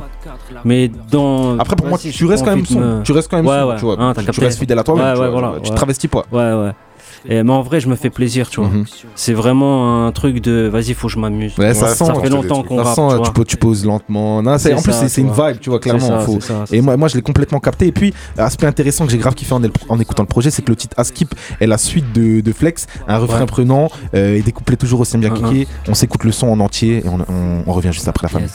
[0.64, 1.58] Mais dans.
[1.58, 3.02] Après, pour moi, tu restes quand même sombre.
[3.02, 3.96] Tu restes quand même sombre, tu vois.
[3.98, 5.14] Hein, tu restes fidèle à toi-même.
[5.16, 6.24] tu, voilà, tu travestis pas.
[6.30, 6.72] Ouais, ouais.
[7.28, 8.68] Et, mais en vrai, je me fais plaisir, tu vois.
[8.68, 8.84] Mhm.
[9.14, 11.56] C'est vraiment un truc de vas-y, faut que je m'amuse.
[11.58, 13.24] Ouais, ça, sent, fait longtemps qu'on rappe.
[13.24, 14.38] Tu, tu, tu, poses lentement.
[14.38, 16.20] en plus, c'est une vibe, tu vois, clairement.
[16.20, 16.38] faut...
[16.72, 17.86] et moi, moi, je l'ai complètement capté.
[17.86, 20.70] Et puis, aspect intéressant que j'ai grave kiffé en, en, écoutant le projet, c'est que
[20.70, 24.76] le titre Askip est la suite de, de Flex, un refrain prenant euh, et découplé
[24.76, 25.66] toujours aussi bien kické.
[25.88, 27.18] On s'écoute le son en entier et on,
[27.66, 28.46] on, revient juste après la fin.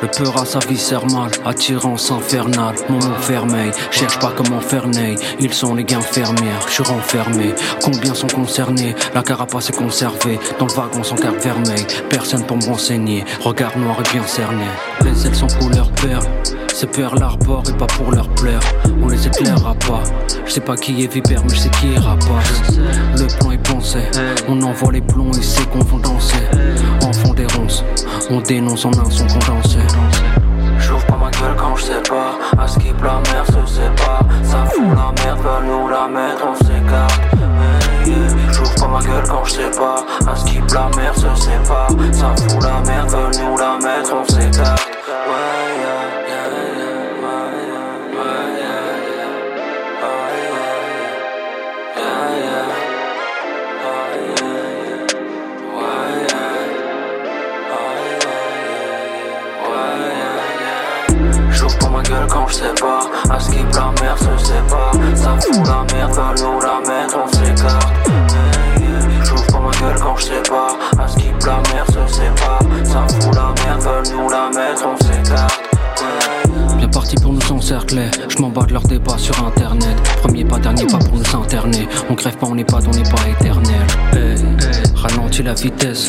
[0.00, 2.76] Le peur à sa viscère mal, attirance infernale.
[2.88, 5.16] Mon mot fermé, cherche pas comment faire nez.
[5.40, 7.52] Ils sont les gains fermières, je suis renfermé.
[7.82, 8.94] Combien sont concernés?
[9.12, 10.38] La carapace est conservée.
[10.60, 11.84] Dans le wagon sans carte vermeille.
[12.08, 13.24] Personne pour me renseigner.
[13.40, 14.66] Regard noir et bien cerné.
[15.02, 16.26] Les ailes sont couleur perle.
[16.72, 18.60] C'est peur l'arbor et pas pour leur plaire.
[19.02, 20.04] On les éclairera pas.
[20.46, 22.78] Je sais pas qui est vipère, mais je sais qui est rapace.
[23.18, 23.98] Le plan est pensé.
[24.46, 26.36] On envoie les plombs et c'est qu'on va danser.
[27.02, 27.82] Enfant des ronces.
[28.30, 29.77] On dénonce en un son condensé.
[32.68, 32.78] Pas.
[32.78, 34.24] À ce la mer se sépare.
[34.42, 37.20] Ça fout la merde, va nous la mettre, on s'écarte.
[38.52, 40.04] J'ouvre pas ma gueule quand je sais pas.
[40.30, 41.88] À ce la mer se sépare.
[42.12, 44.88] Ça fout la merde, va nous la mettre, on s'écarte.
[62.28, 66.34] Quand je sais pas À qui la mer se sépare Ça fout la merde, va
[66.38, 68.10] nous la mettre, on s'écarte
[69.24, 73.06] J'ouvre pas ma gueule quand je sais pas À qui la mer se sépare Ça
[73.08, 75.62] fout la merde, va nous la mettre, on s'écarte
[76.76, 79.96] Bien parti pour nous encercler, je m'en bats de leur débat sur internet.
[80.22, 81.88] Premier pas, dernier pas pour nous interner.
[82.08, 83.86] On crève pas, on n'est pas, on n'est pas éternel.
[84.94, 86.08] ralentis la vitesse.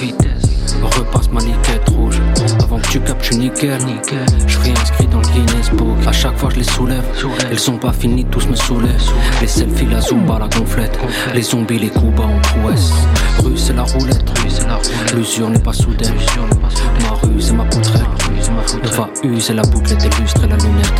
[0.82, 2.22] Repasse ma liquette rouge.
[2.64, 3.80] Avant que tu capes, je nickel.
[4.48, 5.98] Je suis inscrit dans le Guinness Book.
[6.08, 7.04] À chaque fois je les soulève.
[7.50, 9.12] Elles sont pas finies, tous me soulèvent
[9.42, 10.98] Les selfies, la zumba, la gonflette.
[11.34, 12.94] Les zombies, les coups bas en prouesse.
[13.44, 14.26] Rue c'est la roulette.
[15.16, 16.14] L'usure n'est pas soudaine.
[17.02, 18.06] Ma rue c'est ma poutrelle.
[18.96, 20.94] Va U c'est la bouclette et la lunette.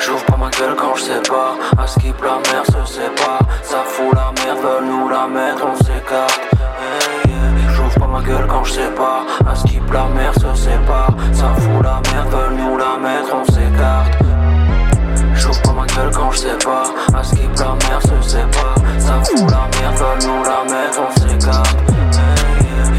[0.00, 1.56] J'ouvre pas ma gueule quand je sais pas.
[1.76, 5.66] À ce qui la mer se sépare Ça fout la merde, veulent nous la mettre,
[5.66, 6.57] on s'écarte
[8.18, 9.24] ma gueule quand je sais pas.
[9.48, 11.14] À ce qui la mer se sépare.
[11.32, 14.18] Ça fout la merde, veulent nous la mettre, on s'écarte.
[15.34, 16.84] J'ouvre pas ma gueule quand je sais pas.
[17.18, 18.76] À ce qui la mer se sépare.
[18.98, 21.78] Ça fout la merde, veulent nous la mettre, on s'écarte.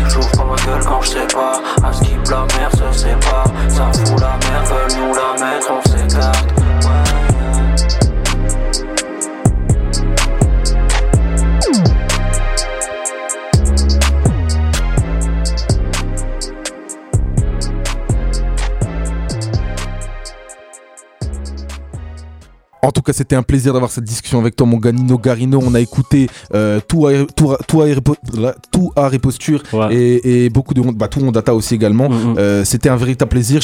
[0.10, 1.88] J'ouvre pas ma gueule quand je sais pas.
[1.88, 3.52] À ce qui la mer se sépare.
[3.68, 6.59] Ça fout la merde, veulent nous la mettre, on s'écarte.
[22.82, 25.60] En tout cas, c'était un plaisir d'avoir cette discussion avec toi, mon Ganino Garino.
[25.62, 27.84] On a écouté euh, tout, à, tout, tout,
[29.22, 32.10] Posture et, beaucoup de bah, tout Data aussi également.
[32.10, 32.36] Mm.
[32.38, 33.62] Euh, c'était un véritable plaisir.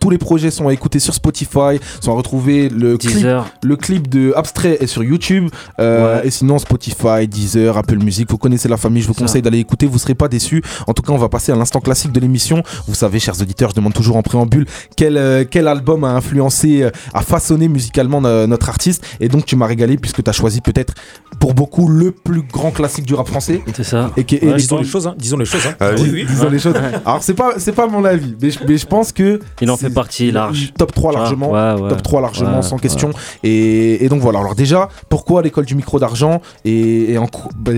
[0.00, 3.26] tous les projets sont à écouter sur Spotify, sont à retrouver le clip,
[3.62, 5.48] le clip de Abstrait est sur YouTube.
[5.78, 8.28] Euh, et sinon, Spotify, Deezer, Apple Music.
[8.30, 9.02] Vous connaissez la famille.
[9.02, 9.86] Je vous conseille d'aller écouter.
[9.86, 10.62] Vous serez pas déçus.
[10.88, 12.62] En tout cas, on va passer à l'instant classique de l'émission.
[12.88, 14.66] Vous savez, chers auditeurs, je demande toujours en préambule
[14.96, 19.04] quel, quel album a influencé, a façonné musicalement euh, notre artiste.
[19.20, 20.94] Et donc, tu m'as régalé puisque tu as choisi peut-être
[21.38, 23.62] pour beaucoup le plus grand classique du rap français.
[23.74, 24.10] C'est ça.
[24.16, 25.14] Et, disons, les choses, hein.
[25.18, 25.66] disons les choses.
[25.66, 25.74] Hein.
[25.80, 26.74] Ah oui, disons les choses.
[27.04, 29.40] Alors, c'est pas, c'est pas mon avis, mais je, mais je pense que.
[29.60, 30.72] Il en fait partie large.
[30.76, 31.50] Top 3 largement.
[31.88, 33.10] top 3 largement, sans question.
[33.42, 34.40] Et, et, donc, voilà.
[34.40, 37.50] Alors, déjà, pourquoi l'école du micro d'argent et, en quoi.
[37.56, 37.72] Bah,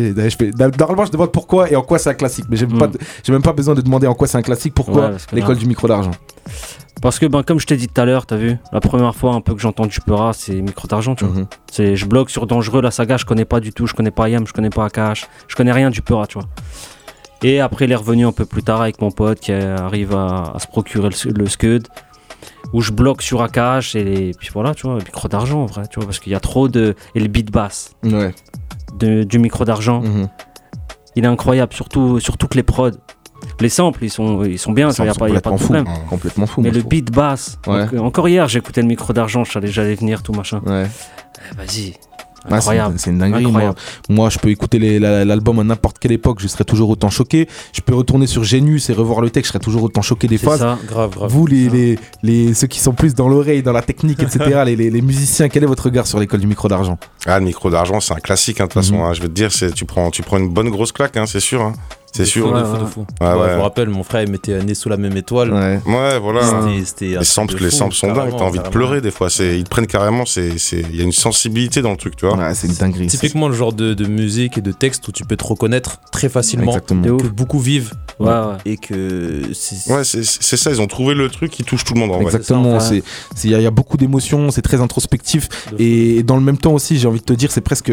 [0.78, 2.47] normalement, je demande pourquoi et en quoi c'est un classique.
[2.49, 3.32] Mais j'ai pas, hmm.
[3.32, 4.74] même pas besoin de demander en quoi c'est un classique.
[4.74, 6.12] Pourquoi l'école du micro d'argent?
[7.03, 9.34] Parce que ben, comme je t'ai dit tout à l'heure, t'as vu, la première fois
[9.34, 11.40] un peu que j'entends du Peura, c'est micro d'argent, tu vois.
[11.40, 11.47] Mhm.
[11.70, 14.28] C'est, je bloque sur Dangereux, la saga, je connais pas du tout, je connais pas
[14.28, 16.49] Yam, je connais pas Akash, je connais rien du Peura, tu vois.
[17.42, 20.55] Et après, il est revenu un peu plus tard avec mon pote qui arrive à,
[20.59, 21.86] se procurer le, Scud,
[22.72, 26.01] où je bloque sur Akash et, puis voilà, tu vois, micro d'argent en vrai, tu
[26.01, 26.94] vois, parce qu'il y a trop de.
[27.14, 28.34] Et le beat bass ouais.
[28.99, 30.28] du micro d'argent, mhm.
[31.14, 32.92] il est incroyable, surtout, surtout que les prods
[33.61, 35.57] les samples, ils sont, ils sont bien, il n'y a, pas, y a pas de
[35.57, 35.87] problème.
[35.87, 36.61] Fou, complètement fou.
[36.61, 37.59] Mais le beat basse,
[37.99, 40.61] encore hier, j'écoutais le micro d'argent, j'allais venir, tout machin.
[40.66, 40.87] Ouais.
[41.53, 41.95] Eh, vas-y,
[42.51, 42.61] Ah,
[42.97, 43.47] c'est une dinguerie.
[43.47, 43.74] Moi,
[44.09, 47.49] moi, je peux écouter l'album à n'importe quelle époque, je serais toujours autant choqué.
[47.72, 50.39] Je peux retourner sur Genius et revoir le texte, je serais toujours autant choqué des
[50.39, 50.61] phases.
[50.61, 50.78] Ça.
[50.87, 51.30] Grave, grave.
[51.30, 54.76] Vous, les, les, les, ceux qui sont plus dans l'oreille, dans la technique, etc., les,
[54.76, 56.99] les, musiciens, quel est votre regard sur l'école du micro d'argent?
[57.24, 58.97] Ah, le micro d'argent, c'est un classique, hein, de toute façon.
[58.97, 59.03] Mhm.
[59.03, 59.12] Hein.
[59.14, 61.72] je vais te dire, tu prends, tu prends une bonne grosse claque, hein, c'est sûr.
[62.16, 62.52] C'est sûr.
[62.52, 63.06] De fou, de fou.
[63.20, 65.52] je me rappelle, mon frère, il mettait nez sous la même étoile.
[65.52, 66.40] Ouais, voilà.
[66.66, 68.34] les samples, les samples sont dingues.
[68.36, 69.28] T'as envie de pleurer des fois.
[69.38, 70.24] Ils te prennent carrément.
[70.36, 72.54] Il y a une sensibilité dans le truc, tu vois.
[72.54, 73.06] c'est une dinguerie.
[73.06, 76.72] Typiquement le genre de, musique et de texte où tu peux te reconnaître très facilement.
[76.72, 77.16] Exactement.
[77.16, 77.92] Que beaucoup vivent.
[78.64, 79.42] Et que.
[79.88, 80.70] Ouais, c'est ça.
[80.70, 82.12] Ils ont trouvé le truc qui touche tout le monde.
[82.12, 82.78] En Exactement.
[83.44, 84.50] Il y, a beaucoup d'émotions.
[84.50, 85.48] C'est très introspectif.
[85.78, 87.92] Et dans le même temps aussi, j'ai envie de te dire, c'est presque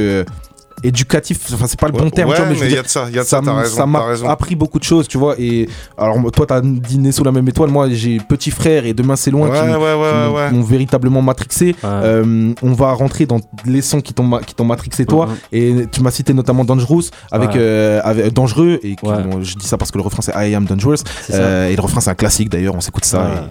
[0.83, 3.17] éducatif, enfin c'est pas le bon terme, tu vois, mais, y a de ça, y
[3.17, 5.35] a de ça, ça m'a appris beaucoup de choses, tu vois.
[5.39, 9.15] Et alors toi t'as dîné sous la même étoile, moi j'ai petit frère et demain
[9.15, 11.75] c'est loin qui, m'ont véritablement matrixé.
[11.83, 16.01] Euh, on va rentrer dans les sons qui t'ont qui t'ont matrixé toi, et tu
[16.01, 18.95] m'as cité notamment Dangerous avec, euh, avec dangereux et
[19.41, 21.03] je dis ça parce que le refrain c'est I am dangerous.
[21.31, 23.47] Euh, et le refrain c'est un classique d'ailleurs, on s'écoute ça.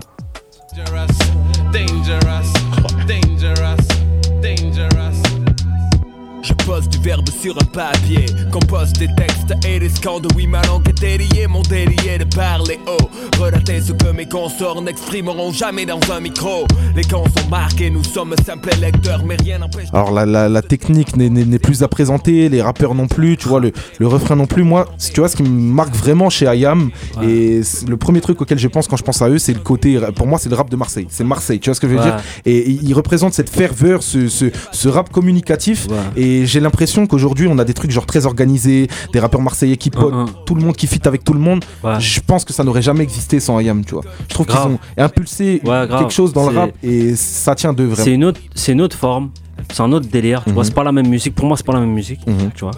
[7.03, 10.29] Verbe sur un papier, compose des textes et des scandes.
[10.37, 13.11] Oui, ma langue est déliée, mon est de parler haut.
[13.41, 16.65] Relater ce que mes consorts n'exprimeront jamais dans un micro.
[16.95, 19.89] Les camps sont marqués, nous sommes simples lecteurs, mais rien n'empêche.
[19.93, 23.59] Alors, la, la, la technique n'est plus à présenter, les rappeurs non plus, tu vois,
[23.59, 24.63] le, le, refrain non plus.
[24.63, 26.91] Moi, tu vois, ce qui me marque vraiment chez IAM,
[27.23, 29.99] et le premier truc auquel je pense quand je pense à eux, c'est le côté,
[30.15, 31.07] pour moi, c'est le rap de Marseille.
[31.11, 32.19] C'est Marseille, tu vois ce que je veux dire?
[32.45, 35.89] Et ils représentent cette ferveur, ce, ce, ce rap communicatif.
[36.17, 39.91] Et j'ai l'impression qu'aujourd'hui, on a des trucs genre très organisés, des rappeurs marseillais qui
[39.91, 40.45] potent, uh-huh.
[40.47, 41.65] tout le monde qui fit avec tout le monde.
[41.99, 44.05] Je pense que ça n'aurait jamais existé sans IAM, tu vois.
[44.29, 48.05] Je trouve qu'ils ont impulsé quelque chose dans le rap et ça tient de vraiment.
[48.05, 49.31] C'est une autre, c'est une autre forme,
[49.73, 50.43] c'est un autre délire.
[50.45, 50.69] Tu vois, mhm.
[50.69, 51.35] c'est pas la même musique.
[51.35, 52.51] Pour moi, c'est pas la même musique, mhm.
[52.55, 52.75] tu vois.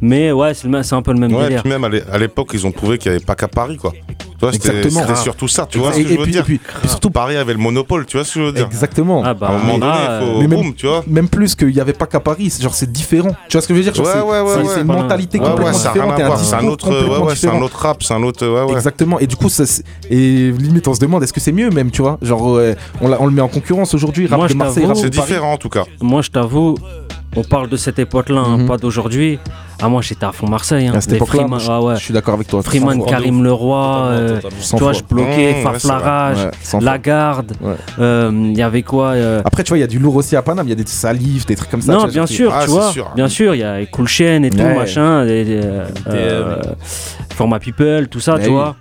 [0.00, 1.58] Mais ouais, c'est un peu le même ouais, délire.
[1.60, 3.92] Et puis même à l'époque, ils ont prouvé qu'il n'y avait pas qu'à Paris, quoi.
[4.52, 6.40] C'était surtout ça, tu vois ce que je veux dire.
[6.40, 8.66] Et puis, surtout Paris avait le monopole, tu vois ce que je veux dire.
[8.66, 9.22] Exactement.
[9.24, 11.04] Ah bah, à un moment donné, il faut mais même, tu vois.
[11.06, 13.34] Même plus qu'il n'y avait pas qu'à Paris, genre c'est différent.
[13.48, 14.02] Tu vois ce que je veux dire?
[14.04, 14.64] Ouais, ouais, ouais.
[14.74, 16.38] C'est une mentalité complètement différente.
[16.38, 18.72] C'est un autre, c'est un autre rap, c'est un autre.
[18.72, 19.18] Exactement.
[19.20, 19.48] Et du coup,
[20.10, 22.18] et limite, on se demande est-ce que c'est mieux même, tu vois?
[22.22, 22.60] Genre,
[23.00, 24.86] on le met en concurrence aujourd'hui, rap de Marseille.
[24.94, 25.84] C'est différent en tout cas.
[26.00, 26.76] Moi, je t'avoue,
[27.36, 28.66] on parle de cette époque-là, hein, mhm.
[28.66, 29.38] pas d'aujourd'hui.
[29.82, 30.86] Ah, moi j'étais à fond Marseille.
[30.86, 30.94] Hein.
[30.94, 31.96] À cette époque-là, ah, ouais.
[31.96, 32.62] je suis d'accord avec toi.
[32.62, 36.48] Freeman, Karim Leroy, euh, tu vois, je bloquais, mmh, Farflarage,
[36.80, 37.52] Lagarde.
[37.98, 40.36] Euh, il y avait quoi euh, Après, tu vois, il y a du lourd aussi
[40.36, 41.92] à Paname, il y a des salifs, des trucs comme ça.
[41.92, 42.92] Non, bien sûr, tu ah, vois.
[43.14, 45.26] Bien sûr, il y a Cool Chain et tout, machin,
[47.34, 48.76] Format People, tout ça, tu vois.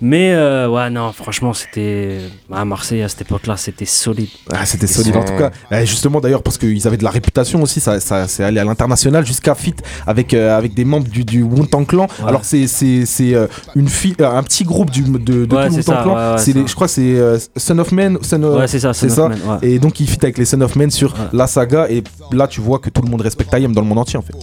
[0.00, 2.18] Mais euh, ouais, non, franchement, c'était.
[2.52, 4.28] À Marseille, à cette époque-là, c'était solide.
[4.52, 5.50] Ah, c'était solide en tout cas.
[5.70, 8.64] Eh, justement, d'ailleurs, parce qu'ils avaient de la réputation aussi, ça, ça c'est allé à
[8.64, 9.74] l'international jusqu'à Fit
[10.06, 11.44] avec, euh, avec des membres du, du
[11.88, 12.06] Clan.
[12.26, 12.66] Alors, c'est
[13.20, 16.36] euh, une fille, un petit groupe du, de, de ouais, tout Clan.
[16.38, 18.16] je crois que c'est Son of Men.
[18.16, 19.30] ouais, c'est ça, c'est ça.
[19.62, 21.86] Et donc, ils fit avec les Son of Men sur la saga.
[21.90, 24.22] Et là, tu vois que tout le monde respecte IM dans le monde entier, en
[24.22, 24.34] fait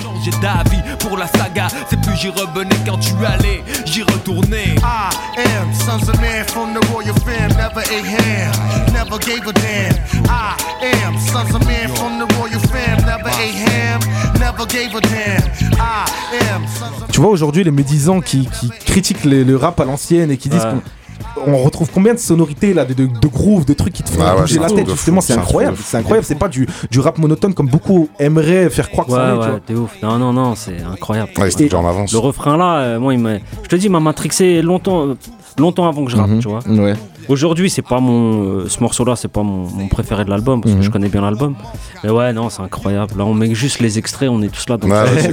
[0.00, 1.68] changer d'avis pour la saga.
[1.88, 4.76] C'est plus j'y revenais quand tu allais, j'y retournais.
[4.82, 8.52] I am sons of man from the royal fam, never ate ham,
[8.92, 9.94] never gave a damn.
[10.28, 10.56] I
[11.04, 14.00] am sons of man from the royal fam, never ate ham,
[14.38, 15.42] never gave a damn.
[15.78, 16.06] I
[16.50, 20.30] am sons of Tu vois aujourd'hui les médisants qui, qui critiquent le rap à l'ancienne
[20.30, 20.82] et qui disent qu'on
[21.46, 24.22] on retrouve combien de sonorités là, de, de, de grooves, de trucs qui te font
[24.24, 27.54] ah bouger la tête justement, c'est incroyable, c'est incroyable, c'est pas du, du rap monotone
[27.54, 29.96] comme beaucoup aimeraient faire croire que ouais, ouais, t'es ouf.
[30.02, 31.30] Non non non, c'est incroyable.
[31.38, 32.12] Ouais, en avance.
[32.12, 35.14] Le refrain là, euh, moi il m'a je te dis, il m'a matrixé longtemps
[35.58, 36.40] longtemps avant que je rappe, mhm.
[36.40, 36.60] tu vois.
[36.66, 36.94] Ouais.
[37.28, 38.60] Aujourd'hui, c'est pas mon.
[38.60, 40.84] Euh, ce morceau-là, c'est pas mon, préféré de l'album, parce que mhm.
[40.84, 41.54] je connais bien l'album.
[42.02, 43.14] Mais ouais, non, c'est incroyable.
[43.16, 44.78] Là, on met juste les extraits, on est tous là.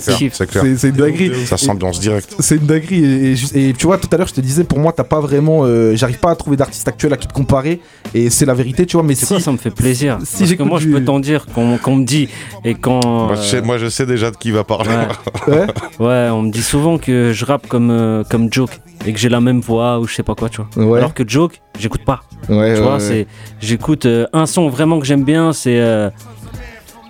[0.01, 1.45] c'est une dinguerie.
[1.45, 2.35] Ça s'ambiance direct.
[2.39, 3.35] C'est une dinguerie.
[3.55, 5.61] Et, tu vois, tout à l'heure, je te disais, pour moi, t'as pas vraiment.
[5.63, 7.79] Euh, j'arrive pas à trouver d'artiste actuel à qui te comparer.
[8.13, 9.05] Et c'est la vérité, tu vois.
[9.05, 9.39] Mais si.
[9.39, 10.19] ça me fait plaisir.
[10.23, 12.29] Si parce que moi, je peux t'en dire qu'on me dit.
[12.63, 12.99] Et quand.
[13.05, 14.89] Moi je, sais, moi, je sais déjà de qui va parler.
[15.47, 15.65] Ouais.
[15.99, 16.29] ouais.
[16.31, 19.41] on me dit souvent que je rappe comme, euh, comme Joke et que j'ai la
[19.41, 20.97] même voix ou je sais pas quoi, tu vois.
[20.97, 22.21] Alors que Joke, j'écoute pas.
[22.49, 23.27] Ouais, tu vois, c'est
[23.61, 26.09] j'écoute euh, un son vraiment que j'aime bien, c'est euh,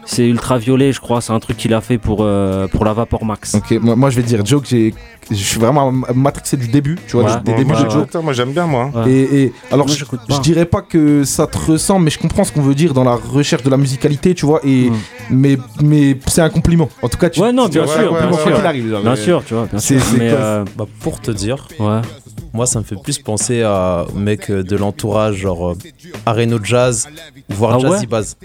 [0.10, 1.22] c'est ultraviolet, je crois.
[1.22, 3.54] C'est un truc qu'il a fait pour, euh, pour la Vapor Max.
[3.54, 4.94] Ok, moi, moi je vais dire, Joke, j'ai
[5.30, 8.14] je suis vraiment matrixé du début, tu vois, des débuts de Joke.
[8.16, 8.92] Moi j'aime bien moi.
[9.08, 12.52] Et, et, alors je, je, dirais pas que ça te ressemble, mais je comprends ce
[12.52, 14.62] qu'on veut dire dans la recherche de la musicalité, tu vois.
[14.64, 14.90] Et
[15.30, 16.90] mais mais c'est un compliment.
[17.04, 17.40] En tout cas, tu.
[17.42, 18.66] Ouais non, bien sûr, bien sûr.
[18.66, 19.68] Arrive, bien sûr, tu vois.
[19.68, 20.02] Bien sûr.
[20.18, 20.32] Mais
[20.76, 22.02] bah, pour te dire, ouais.
[22.54, 25.78] Moi, ça me fait plus penser à mec de l'entourage, genre euh,
[26.26, 27.08] Areno Jazz,
[27.50, 28.38] voire ah Jazzy Bass.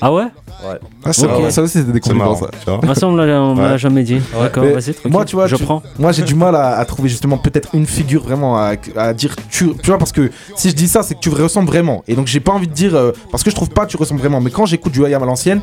[0.00, 0.78] Ah ouais Ouais.
[1.04, 2.50] Ah, Ça aussi, c'était des compliments, ça.
[2.94, 4.20] Ça, on me l'a jamais dit.
[4.38, 5.82] D'accord, vas-y, Moi, tu vois, je prends.
[5.98, 8.76] Moi, j'ai du mal à, trouver justement peut-être une figure vraiment à,
[9.14, 9.36] dire.
[9.50, 12.02] Tu, tu, vois, parce que si je dis ça, c'est que tu ressembles vraiment.
[12.08, 12.94] Et donc, j'ai pas envie de dire.
[12.94, 14.40] Euh, parce que je trouve pas que tu ressembles vraiment.
[14.40, 15.60] Mais quand j'écoute du Ayam à l'ancienne,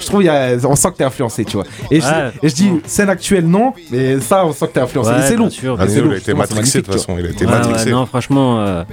[0.00, 1.64] je trouve y a, on sent que t'es influencé, tu vois.
[1.90, 5.10] Et, je, dis scène actuelle non, mais ça on sent que t'es influencé.
[5.22, 5.50] c'est lourd.
[5.78, 7.90] Ah, il a été matrixé de toute façon, il a été matrixé.
[7.90, 8.84] non, franchement, euh,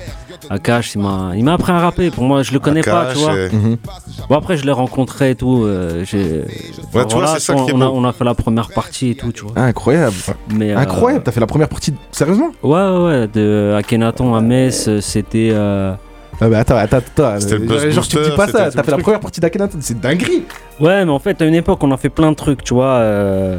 [0.50, 2.12] Akash, il m'a, il m'a appris à rapper.
[2.12, 3.36] Pour moi, je le connais pas, tu vois.
[3.36, 3.78] Mhm.
[4.30, 5.64] Bon après, je l'ai rencontré et tout.
[5.64, 6.44] Euh, j'ai...
[6.94, 9.12] Ouais, tu vois, c'est ça qui est on, a, on a fait la première partie
[9.12, 9.54] et tout, tu vois.
[9.56, 10.16] Ah, incroyable.
[10.54, 11.24] Mais, euh, incroyable.
[11.24, 12.52] T'as fait la première partie, sérieusement?
[12.64, 13.28] Ouais, ouais, ouais.
[13.28, 15.50] De Akhenaton à Metz, c'était.
[15.52, 15.94] Euh,
[16.42, 17.40] ah bah attends, attends, attends.
[17.40, 20.44] Genre, tu dis pas ça, t'as fait la première partie d'Akhenaton, c'est dinguerie.
[20.80, 22.96] Ouais, mais en fait, à une époque, on a fait plein de trucs, tu vois.
[22.96, 23.58] Euh,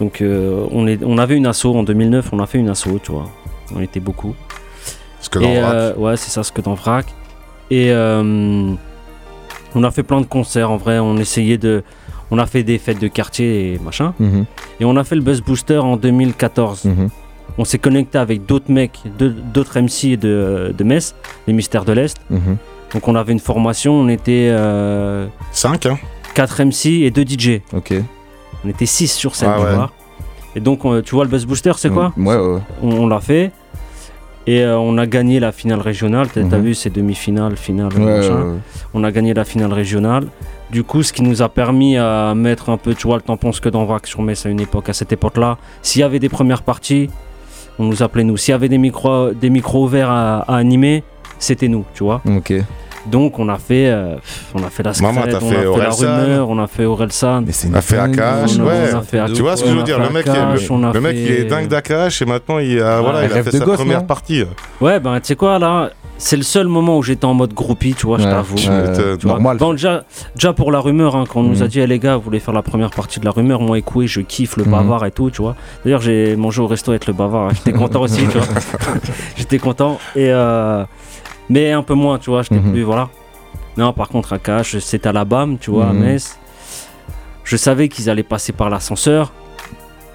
[0.00, 2.88] donc, euh, on, est, on avait une asso en 2009, on a fait une asso,
[3.02, 3.28] tu vois.
[3.74, 4.34] On était beaucoup.
[5.20, 7.06] Ce que dans euh, Ouais, c'est ça, ce que dans Vrac.
[7.70, 7.92] Et
[9.74, 10.98] on a fait plein de concerts, en vrai.
[10.98, 11.82] On essayait de.
[12.30, 14.14] On a fait des fêtes de quartier et machin.
[14.18, 14.46] Mhm.
[14.80, 16.88] Et on a fait le Buzz Booster en 2014
[17.58, 21.14] on s'est connecté avec d'autres mecs, d'autres MC de, de Metz,
[21.46, 22.16] les Mystères de l'Est.
[22.30, 22.56] Mhm.
[22.94, 24.48] Donc on avait une formation, on était...
[25.52, 25.94] 5 euh,
[26.34, 26.64] 4 hein.
[26.66, 27.60] MC et 2 DJ.
[27.72, 27.94] Ok.
[28.64, 29.90] On était 6 sur scène, tu vois.
[30.54, 32.60] Et donc tu vois le Buzz Booster, c'est quoi Ouais, ouais.
[32.82, 33.52] On, l'a fait.
[34.46, 36.28] Et euh, on a gagné la finale régionale.
[36.28, 36.62] T'as mhm.
[36.62, 37.92] vu ces demi-finales, finale,
[38.92, 40.26] On a gagné la finale régionale.
[40.70, 43.52] Du coup, ce qui nous a permis à mettre un peu, tu vois, le tampon
[43.52, 45.58] ce que dans VAC sur Metz à une époque, à cette époque-là.
[45.82, 47.10] S'il y avait des premières parties,
[47.78, 48.36] on nous appelait nous.
[48.36, 51.04] S'il y avait des micros, des micros ouverts à, animer,
[51.38, 52.22] c'était nous, tu vois.
[52.26, 52.54] Ok.
[53.06, 54.16] Donc on a fait, euh,
[54.54, 57.42] on a fait la Maman, on a fait, la rumeur, on a fait Orelsan.
[57.42, 59.28] Mais c'est on a fait Akash, ouais.
[59.34, 62.22] tu vois ce que je veux dire Le mec, le, mec il est dingue d'Akash
[62.22, 64.44] et maintenant il a, voilà, il a fait sa première partie.
[64.80, 65.90] Ouais, ben tu sais quoi là
[66.22, 68.56] c'est le seul moment où j'étais en mode groupie, tu vois, je t'avoue.
[69.26, 69.56] normal.
[69.56, 70.04] Bon, déjà,
[70.36, 71.70] déjà pour la rumeur, hein, quand on nous a mhm.
[71.70, 74.06] dit, eh, les gars, vous voulez faire la première partie de la rumeur, moi, écoutez,
[74.06, 74.70] je kiffe le mhm.
[74.70, 75.56] bavard et tout, tu vois.
[75.84, 77.52] D'ailleurs, j'ai mangé au resto avec le bavard, hein.
[77.56, 78.46] j'étais content aussi, tu vois.
[79.36, 79.98] j'étais content.
[80.14, 80.84] Et euh,
[81.48, 82.72] mais un peu moins, tu vois, j'étais mhm.
[82.72, 83.08] plus, voilà.
[83.76, 86.38] Non, par contre, à Cash, c'était à la BAM, tu vois, à Metz.
[87.44, 89.32] Je savais qu'ils allaient passer par l'ascenseur.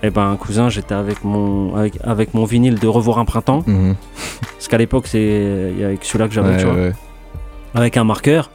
[0.04, 3.64] Eh ben, cousin, j'étais avec mon, avec, mon vinyle de Revoir un printemps.
[3.66, 3.96] Mhm.
[4.42, 6.92] Parce qu'à l'époque, c'est avec celui-là que j'avais, tu vois.
[7.74, 8.52] Avec un marqueur.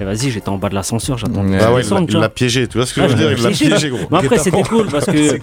[0.00, 1.58] Et vas-y, j'étais en bas de l'ascenseur, j'attendais.
[1.60, 3.90] Ah ouais, il l'a piégé, tu vois ce que je veux dire Il l'a piégé,
[3.90, 4.06] gros.
[4.10, 5.38] Mais après, c'était cool parce que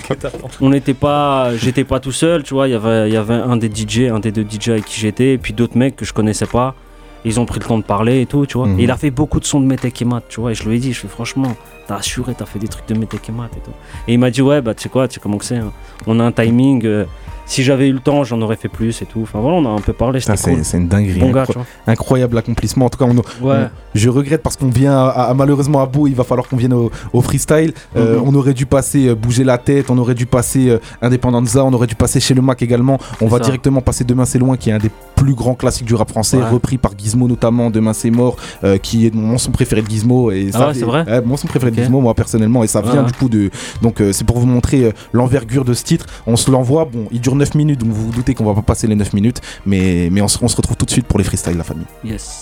[0.59, 2.67] on n'était pas, j'étais pas tout seul, tu vois.
[2.67, 4.99] Il y avait, il y avait un des DJ, un des deux DJ avec qui
[4.99, 6.75] j'étais, et puis d'autres mecs que je connaissais pas.
[7.23, 8.67] Ils ont pris le temps de parler et tout, tu vois.
[8.67, 8.79] Mhm.
[8.79, 10.51] Et il a fait beaucoup de sons de Metekemat, tu vois.
[10.51, 11.55] Et je lui ai dit, je fais franchement,
[11.87, 13.71] t'as assuré, t'as fait des trucs de Metekemat et tout.
[14.07, 15.57] Et il m'a dit, ouais, bah tu sais quoi, tu sais comment que c'est.
[15.57, 15.71] Hein.
[16.07, 16.85] On a un timing.
[16.85, 17.05] Euh,
[17.51, 19.19] si j'avais eu le temps, j'en aurais fait plus et tout.
[19.23, 20.21] Enfin voilà, on a un peu parlé.
[20.21, 21.21] C'est une dinguerie.
[21.85, 22.85] incroyable accomplissement.
[22.85, 23.13] En tout cas, on,
[23.93, 26.07] je regrette parce qu'on vient à, malheureusement à bout.
[26.07, 27.73] Il va falloir qu'on vienne au, freestyle.
[27.97, 28.23] Euh, mhm.
[28.25, 29.89] on aurait dû passer euh, bouger la tête.
[29.89, 31.65] On aurait dû passer euh, Independanza.
[31.65, 32.97] On aurait dû passer chez le Mac également.
[33.19, 35.93] On va directement passer Demain c'est loin, qui est un des plus grands classiques du
[35.93, 37.69] rap français, repris par Gizmo notamment.
[37.69, 38.37] Demain c'est mort,
[38.81, 40.31] qui est mon son préféré de Gizmo.
[40.31, 41.21] Et ah ça, c'est vrai.
[41.25, 43.49] mon son préféré de Gizmo, moi personnellement, et ça vient du coup de.
[43.81, 46.05] Donc c'est pour vous montrer l'envergure de ce titre.
[46.25, 46.85] On se l'envoie.
[46.85, 49.13] Bon, il dure 9 minutes, donc vous vous doutez qu'on va pas passer les 9
[49.13, 51.63] minutes, mais, mais on, se, on se retrouve tout de suite pour les freestyles, la
[51.63, 51.87] famille.
[52.03, 52.41] Yes.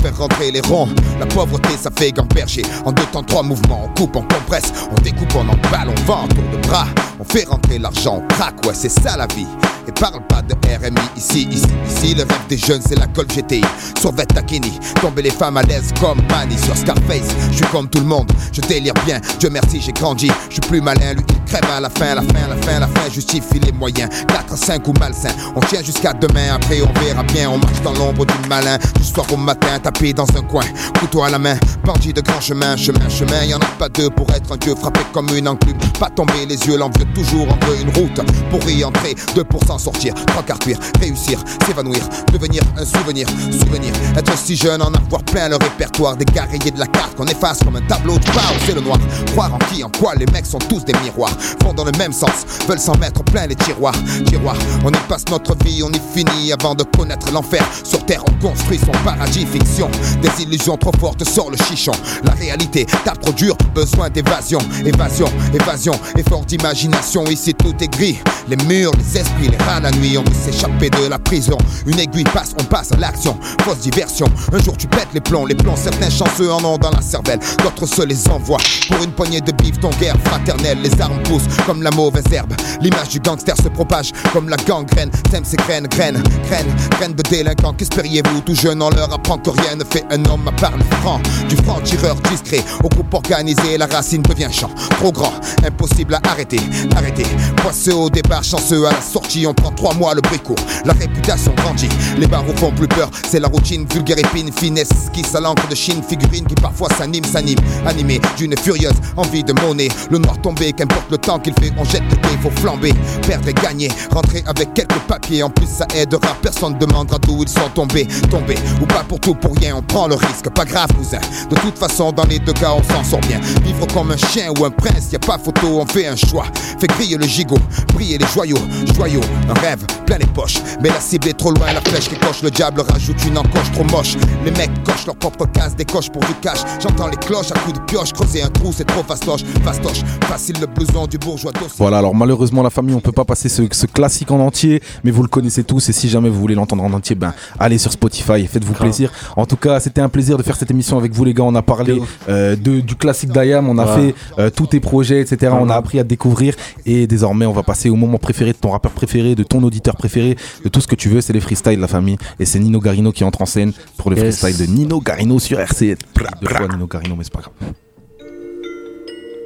[0.00, 0.88] faire rentrer les ronds.
[1.18, 2.62] La pauvreté, ça fait gamberger.
[2.84, 6.28] En deux temps, trois mouvements, on coupe, on compresse, on découpe, on emballe, on vend,
[6.28, 6.86] tour de bras.
[7.18, 9.46] On fait rentrer l'argent, on craque, ouais, c'est ça la vie.
[9.88, 12.14] Et parle pas de RMI ici, ici, ici.
[12.14, 13.62] Le rêve des jeunes, c'est la colle GTI.
[14.00, 17.28] Sauvette Takini, tomber les femmes à l'aise comme Manny sur Scarface.
[17.50, 19.20] Je suis comme tout le monde, je délire bien.
[19.38, 20.30] Dieu merci, j'ai grandi.
[20.48, 23.10] Je suis plus malin, lui, crève à la fin, la fin, la fin, la fin
[23.10, 24.10] justifie les moyens.
[24.28, 27.92] 4, 5 ou malsain, on tient jusqu'à demain, après on verra bien, on marche dans
[27.92, 28.78] l'ombre du malin.
[28.96, 30.64] Du soir au matin, tapé dans un coin,
[30.98, 34.10] couteau à la main, bandit de grand chemin, chemin, chemin, y en a pas deux
[34.10, 35.78] pour être un dieu, frappé comme une enclume.
[35.98, 38.20] Pas tomber les yeux, l'envieux toujours en une route
[38.50, 43.28] pour y entrer, 2 pour s'en sortir, trois quarts cuire, réussir, s'évanouir, devenir un souvenir,
[43.52, 47.26] souvenir, être si jeune, en avoir plein le répertoire des guerriers de la carte qu'on
[47.26, 48.98] efface comme un tableau de bord, c'est le noir.
[49.32, 52.12] Croire en qui, en quoi, les mecs sont tous des miroirs, vont dans le même
[52.12, 53.94] sens, veulent s'en mettre plein les tiroirs,
[54.26, 54.56] tiroirs.
[54.84, 57.64] On y passe notre vie, on y finit avant de connaître l'enfer.
[57.84, 59.90] Sur terre, on construit son paradis fiction.
[60.22, 61.92] Des illusions trop fortes sur le chichon.
[62.24, 67.24] La réalité tape trop dur, besoin d'évasion, évasion, évasion, effort d'imagination.
[67.24, 68.18] Ici tout est gris,
[68.48, 70.18] les murs, les esprits, les rats la nuit.
[70.18, 71.58] On veut s'échapper de la prison.
[71.86, 73.36] Une aiguille passe, on passe à l'action.
[73.62, 74.26] Fausse diversion.
[74.52, 75.76] Un jour tu pètes les plombs, les plombs.
[75.76, 78.60] Certains chanceux en ont dans la cervelle, d'autres se les envoient.
[78.88, 80.78] Pour une poignée de bif, ton guerre fraternelle.
[80.82, 81.22] Les armes
[81.66, 82.54] comme la mauvaise herbe.
[82.80, 85.10] L'image du gangster se propage comme la gangrène.
[85.30, 87.72] T'aimes ces graines, graines, graines, graines de délinquants.
[87.72, 88.40] Qu'espériez-vous?
[88.42, 91.20] Tout jeune, on leur apprend que rien ne fait un homme à part le franc.
[91.48, 94.70] Du franc tireur discret au groupe organisé, la racine devient champ.
[94.98, 95.32] Trop grand,
[95.66, 96.60] impossible à arrêter,
[96.96, 97.26] arrêter.
[97.56, 99.46] Poisseux au départ, chanceux à la sortie.
[99.46, 100.54] On prend trois mois le brico.
[100.84, 103.10] La réputation grandit, les barreaux font plus peur.
[103.28, 106.02] C'est la routine, vulgaire épine, finesse qui à l'encre de Chine.
[106.08, 109.88] Figurine qui parfois s'anime, s'anime, animé d'une furieuse envie de monnaie.
[110.10, 112.92] Le noir tombé, qu'importe le temps qu'il fait, on jette le il faut flamber,
[113.26, 115.42] perdre et gagner, rentrer avec quelques papiers.
[115.42, 118.06] En plus, ça aidera, personne demandera d'où ils sont tombés.
[118.30, 120.50] Tombés ou pas pour tout, pour rien, on prend le risque.
[120.50, 121.20] Pas grave, cousin.
[121.50, 123.40] De toute façon, dans les deux cas, on s'en sort bien.
[123.62, 126.46] Vivre comme un chien ou un prince, y a pas photo, on fait un choix.
[126.78, 127.58] Fait griller le gigot,
[127.94, 128.58] briller les joyaux,
[128.94, 129.20] joyaux.
[129.48, 130.58] Un rêve, plein les poches.
[130.80, 133.72] Mais la cible est trop loin, la flèche qui coche, le diable rajoute une encoche
[133.72, 134.16] trop moche.
[134.44, 136.58] Les mecs cochent leur propre case, décochent pour du cash.
[136.80, 139.42] J'entends les cloches à coups de pioche, creuser un trou, c'est trop fastoche.
[139.64, 143.48] Fastoche, facile le blouson du bourgeois Voilà, alors malheureusement, la famille, on peut pas passer
[143.48, 145.88] ce, classique en entier, mais vous le connaissez tous.
[145.88, 149.12] Et si jamais vous voulez l'entendre en entier, ben allez sur Spotify et faites-vous plaisir.
[149.36, 151.44] En tout cas, c'était un plaisir de faire cette émission avec vous, les gars.
[151.44, 155.20] On a parlé euh, de, du classique d'Ayam, on a fait euh, tous tes projets,
[155.20, 155.52] etc.
[155.58, 156.54] On a appris à découvrir.
[156.84, 159.96] Et désormais, on va passer au moment préféré de ton rappeur préféré, de ton auditeur
[159.96, 161.20] préféré, de tout ce que tu veux.
[161.20, 162.18] C'est les freestyles, la famille.
[162.38, 165.60] Et c'est Nino Garino qui entre en scène pour le freestyle de Nino Garino sur
[165.60, 165.96] RC.
[166.40, 167.72] De fois Nino Garino, mais c'est pas grave.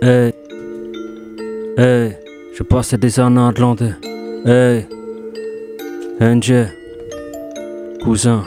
[0.02, 0.39] Hey.
[1.82, 2.14] Hey.
[2.52, 3.86] Je passe des années à Atlanta.
[4.44, 4.86] Hey,
[6.20, 6.68] NJ,
[8.02, 8.44] cousin.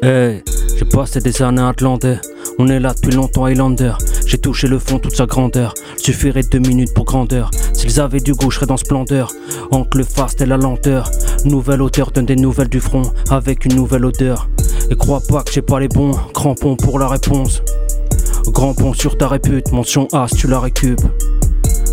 [0.00, 0.44] Hey,
[0.76, 2.20] j'ai passé des années Atlanta.
[2.60, 3.94] On est là depuis longtemps, Highlander.
[4.26, 5.74] J'ai touché le fond toute sa grandeur.
[5.96, 7.50] Suffirait deux minutes pour grandeur.
[7.72, 9.32] S'ils avaient du goût, je serais dans splendeur.
[9.72, 11.10] Entre le fast et la lenteur.
[11.44, 13.10] Nouvelle hauteur donne des nouvelles du front.
[13.28, 14.48] Avec une nouvelle odeur.
[14.88, 17.60] Et crois pas que j'ai pas les bons crampons pour la réponse.
[18.52, 21.06] Grand pont sur ta répute, mention As, tu la récupes.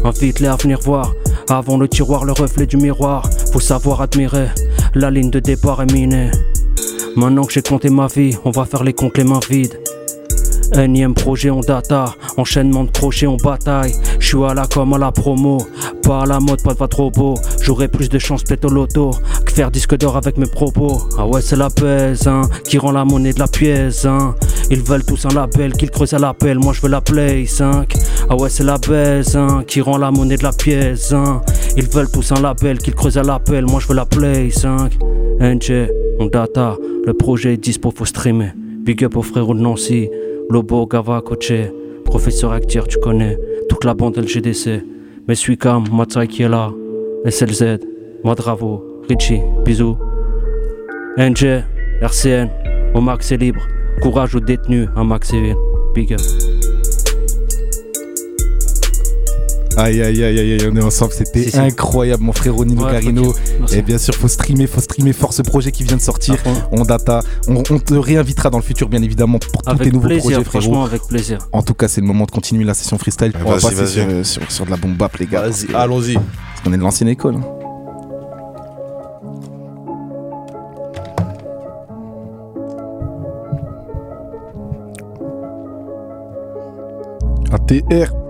[0.04, 1.14] Invite-les à venir voir.
[1.50, 3.30] Avant le tiroir, le reflet du miroir.
[3.52, 4.48] Faut savoir admirer.
[4.94, 6.32] La ligne de départ est minée.
[7.16, 9.80] Maintenant que j'ai compté ma vie, on va faire les comptes les mains vides.
[10.74, 13.94] Énième projet en data, enchaînement de crochets en bataille.
[14.20, 15.60] Je suis à la com à la promo,
[16.04, 17.36] pas à la mode, pas de trop beau.
[17.62, 19.12] J'aurais plus de chance peut-être au loto
[19.46, 21.04] que faire disque d'or avec mes propos.
[21.18, 24.36] Ah ouais, c'est la pèse, hein, qui rend la monnaie de la pièce, hein.
[24.72, 27.94] Ils veulent tous un label, qu'ils creusent à l'appel, moi je veux la Play 5.
[28.30, 31.42] Ah ouais, c'est la baise, hein, qui rend la monnaie de la pièce, hein.
[31.78, 34.98] Ils veulent tous un label, qu'ils creusent à l'appel, moi je veux la Play 5.
[35.40, 35.90] NJ,
[36.20, 38.54] on data, le projet est dispo, faut streamer.
[38.56, 40.10] Big up au frérot de Nancy,
[40.50, 41.72] Lobo, Gava, Coche,
[42.04, 43.38] professeur Actier, tu connais,
[43.70, 44.84] toute la bande LGDC.
[45.28, 46.72] Mais suis calme, Matsai qui est là,
[47.28, 47.80] SLZ,
[48.24, 49.98] Madravo, Richie, bisous.
[51.18, 51.64] NJ,
[52.02, 52.50] RCN,
[52.94, 53.62] au max est libre.
[54.02, 55.56] Courage aux détenus à Maxéville.
[55.94, 56.22] Big up.
[59.78, 63.36] Aïe aïe aïe aïe, on est ensemble, c'était incroyable mon frère Nino Carino.
[63.74, 66.36] Et bien sûr, faut streamer, faut streamer fort ce projet qui vient de sortir.
[66.72, 70.44] On data, on, te réinvitera dans le futur bien évidemment pour tous tes nouveaux projets
[70.44, 70.44] frérot.
[70.44, 71.40] Franchement avec plaisir.
[71.52, 73.34] En tout cas, c'est le moment de continuer la session freestyle.
[73.46, 75.44] on va passer sur, de la bombe bap les gars.
[75.74, 76.14] allons-y.
[76.14, 77.36] Parce qu'on est de l'ancienne école.
[77.36, 77.65] Hein.
[87.56, 88.25] ATR.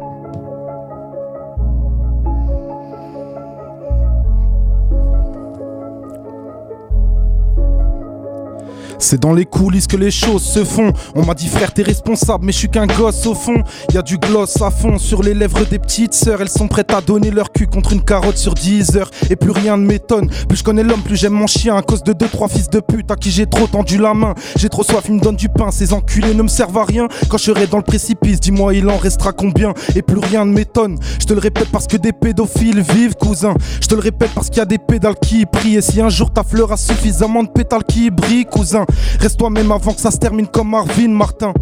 [8.99, 10.93] C'est dans les coulisses que les choses se font.
[11.15, 13.63] On m'a dit frère t'es responsable mais je suis qu'un gosse au fond.
[13.93, 16.41] Y a du gloss à fond sur les lèvres des petites sœurs.
[16.41, 19.09] Elles sont prêtes à donner leur cul contre une carotte sur 10 heures.
[19.29, 20.29] Et plus rien ne m'étonne.
[20.47, 21.75] Plus je connais l'homme, plus j'aime mon chien.
[21.75, 24.33] À cause de deux trois fils de pute à qui j'ai trop tendu la main.
[24.55, 25.71] J'ai trop soif, ils me donnent du pain.
[25.71, 27.07] Ces enculés ne me servent à rien.
[27.29, 29.73] Quand je serai dans le précipice, dis-moi il en restera combien?
[29.95, 30.97] Et plus rien ne m'étonne.
[31.19, 33.55] Je te le répète parce que des pédophiles vivent, cousin.
[33.81, 35.75] Je te le répète parce qu'il y a des pédales qui prient.
[35.75, 38.84] Et si un jour ta fleur a suffisamment de pétales qui brillent, cousin,
[39.19, 41.53] reste toi-même avant que ça se termine comme Marvin Martin.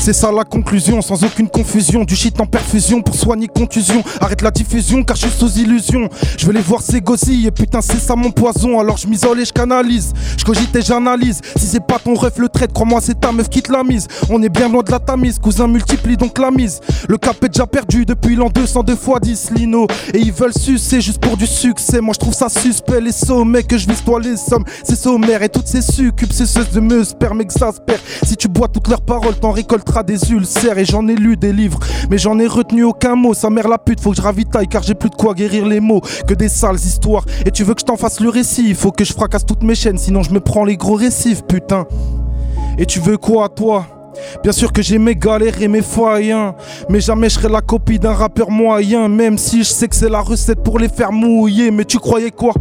[0.00, 2.04] C'est ça la conclusion, sans aucune confusion.
[2.04, 4.02] Du shit en perfusion pour soigner contusion.
[4.20, 6.08] Arrête la diffusion car je suis sous illusion.
[6.36, 8.80] Je veux les voir ces et putain c'est ça mon poison.
[8.80, 10.12] Alors je m'isole et je canalise.
[10.36, 11.40] Je cogite et j'analyse.
[11.56, 14.08] Si c'est pas ton ref le traite, crois-moi c'est ta meuf qui te la mise.
[14.28, 16.80] On est bien loin de la tamise, cousin multiplie donc la mise.
[17.08, 19.86] Le cap est déjà perdu depuis l'an 202 fois 10 Lino.
[20.14, 22.00] Et ils veulent sucer juste pour du succès.
[22.00, 23.00] Moi je trouve ça suspect.
[23.00, 24.64] Les sommets que je vise toi les sommes.
[24.82, 28.00] C'est sommaire et toutes ces succubes, c'est de me sperme exaspère.
[28.24, 29.71] Si tu bois toutes leurs paroles, t'en récoltes
[30.04, 31.78] des ulcères et j'en ai lu des livres,
[32.10, 33.34] mais j'en ai retenu aucun mot.
[33.34, 35.80] Sa mère la pute, faut que je ravitaille car j'ai plus de quoi guérir les
[35.80, 37.24] mots que des sales histoires.
[37.46, 39.74] Et tu veux que je t'en fasse le récit, faut que je fracasse toutes mes
[39.74, 41.86] chaînes, sinon je me prends les gros récifs, putain.
[42.78, 43.86] Et tu veux quoi, toi?
[44.42, 46.54] Bien sûr que j'ai mes galères et mes foyens,
[46.88, 50.08] mais jamais je serai la copie d'un rappeur moyen, même si je sais que c'est
[50.08, 51.70] la recette pour les faire mouiller.
[51.70, 52.52] Mais tu croyais quoi?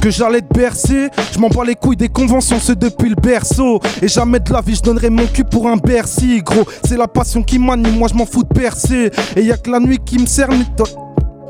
[0.00, 1.08] Que j'allais te bercer.
[1.32, 3.80] Je m'en bats les couilles des conventions, c'est depuis le berceau.
[4.02, 6.64] Et jamais de la vie, je donnerai mon cul pour un Bercy, gros.
[6.84, 9.10] C'est la passion qui m'anime, moi je m'en fous de percer.
[9.36, 10.64] Et y a que la nuit qui me cerne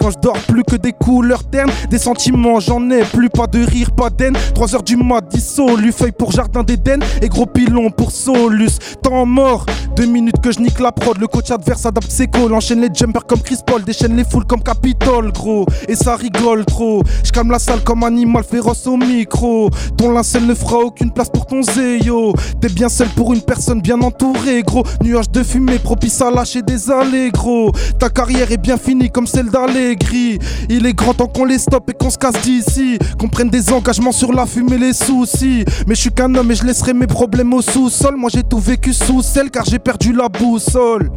[0.00, 3.64] quand je dors plus que des couleurs ternes, des sentiments j'en ai plus, pas de
[3.64, 4.36] rire, pas d'aine.
[4.54, 8.78] 3 heures du mat, dissolu, feuille pour jardin d'Éden et gros pilon pour Solus.
[9.02, 9.66] Temps mort,
[9.96, 12.88] deux minutes que je nique la prod, le coach adverse adapte ses calls, enchaîne les
[12.92, 15.66] jumpers comme Chris Paul, déchaîne les foules comme Capitol, gros.
[15.88, 19.70] Et ça rigole trop, je calme la salle comme animal féroce au micro.
[19.96, 22.34] Ton linceul ne fera aucune place pour ton zéyo.
[22.60, 24.84] T'es bien seul pour une personne bien entourée, gros.
[25.02, 27.72] Nuage de fumée propice à lâcher des allées, gros.
[27.98, 30.38] Ta carrière est bien finie comme celle d'Allée gris.
[30.68, 32.98] Il est grand temps qu'on les stoppe et qu'on se casse d'ici.
[33.18, 35.64] Qu'on prenne des engagements sur la fumée, les soucis.
[35.86, 38.16] Mais je suis qu'un homme et je laisserai mes problèmes au sous-sol.
[38.16, 41.10] Moi j'ai tout vécu sous celle car j'ai perdu la boussole.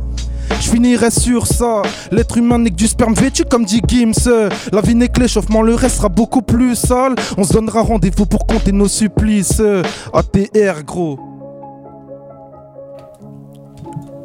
[0.61, 1.81] Je finirai sur ça.
[2.11, 4.29] L'être humain n'est que du sperme vêtu comme dit Gims.
[4.71, 7.15] La vie n'est que l'échauffement, le reste sera beaucoup plus sale.
[7.37, 9.61] On se donnera rendez-vous pour compter nos supplices.
[10.13, 11.19] ATR, gros.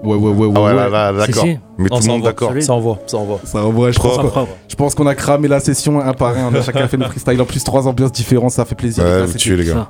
[0.04, 0.52] Ouais, ouais, ouais, ouais.
[0.56, 1.46] Ah ouais, là, là, d'accord.
[1.82, 2.52] Mais tout le monde d'accord.
[2.60, 3.40] Ça envoie, ça envoie.
[3.44, 4.18] Ça envoie, je pense,
[4.68, 6.50] je pense qu'on a cramé la session un par un.
[6.52, 7.40] On a chacun fait nos freestyle.
[7.40, 9.04] En plus, trois ambiances différentes, ça fait plaisir.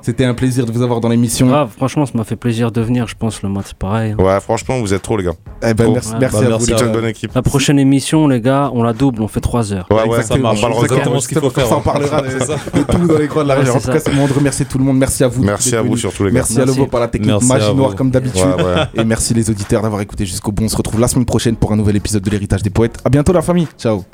[0.01, 1.53] C'était un plaisir de vous avoir dans l'émission.
[1.53, 3.07] Ah, franchement, ça m'a fait plaisir de venir.
[3.07, 4.15] Je pense le match, c'est pareil.
[4.15, 5.33] Ouais, franchement, vous êtes trop, les gars.
[5.65, 6.65] Eh ben, merci, merci bah, à vous.
[6.65, 7.31] Une bonne équipe.
[7.33, 9.87] La prochaine émission, les gars, on la double, on fait 3 heures.
[9.91, 10.63] Ouais, ouais, ça marche.
[10.83, 11.67] Exactement ce qu'il faut faire.
[11.73, 13.75] Ça, on parlera de tout dans les coins de la région.
[13.75, 14.97] En tout cas, c'est le moment de remercier tout le monde.
[14.97, 15.43] Merci à vous.
[15.43, 16.35] Merci à vous, surtout, les gars.
[16.35, 18.43] Merci à Lobo par la technique magie noire, comme d'habitude.
[18.95, 20.63] Et merci les auditeurs d'avoir écouté jusqu'au bout.
[20.63, 22.97] On se retrouve la semaine prochaine pour un nouvel épisode de l'héritage des poètes.
[23.03, 23.67] À bientôt la famille.
[23.77, 24.05] Ciao.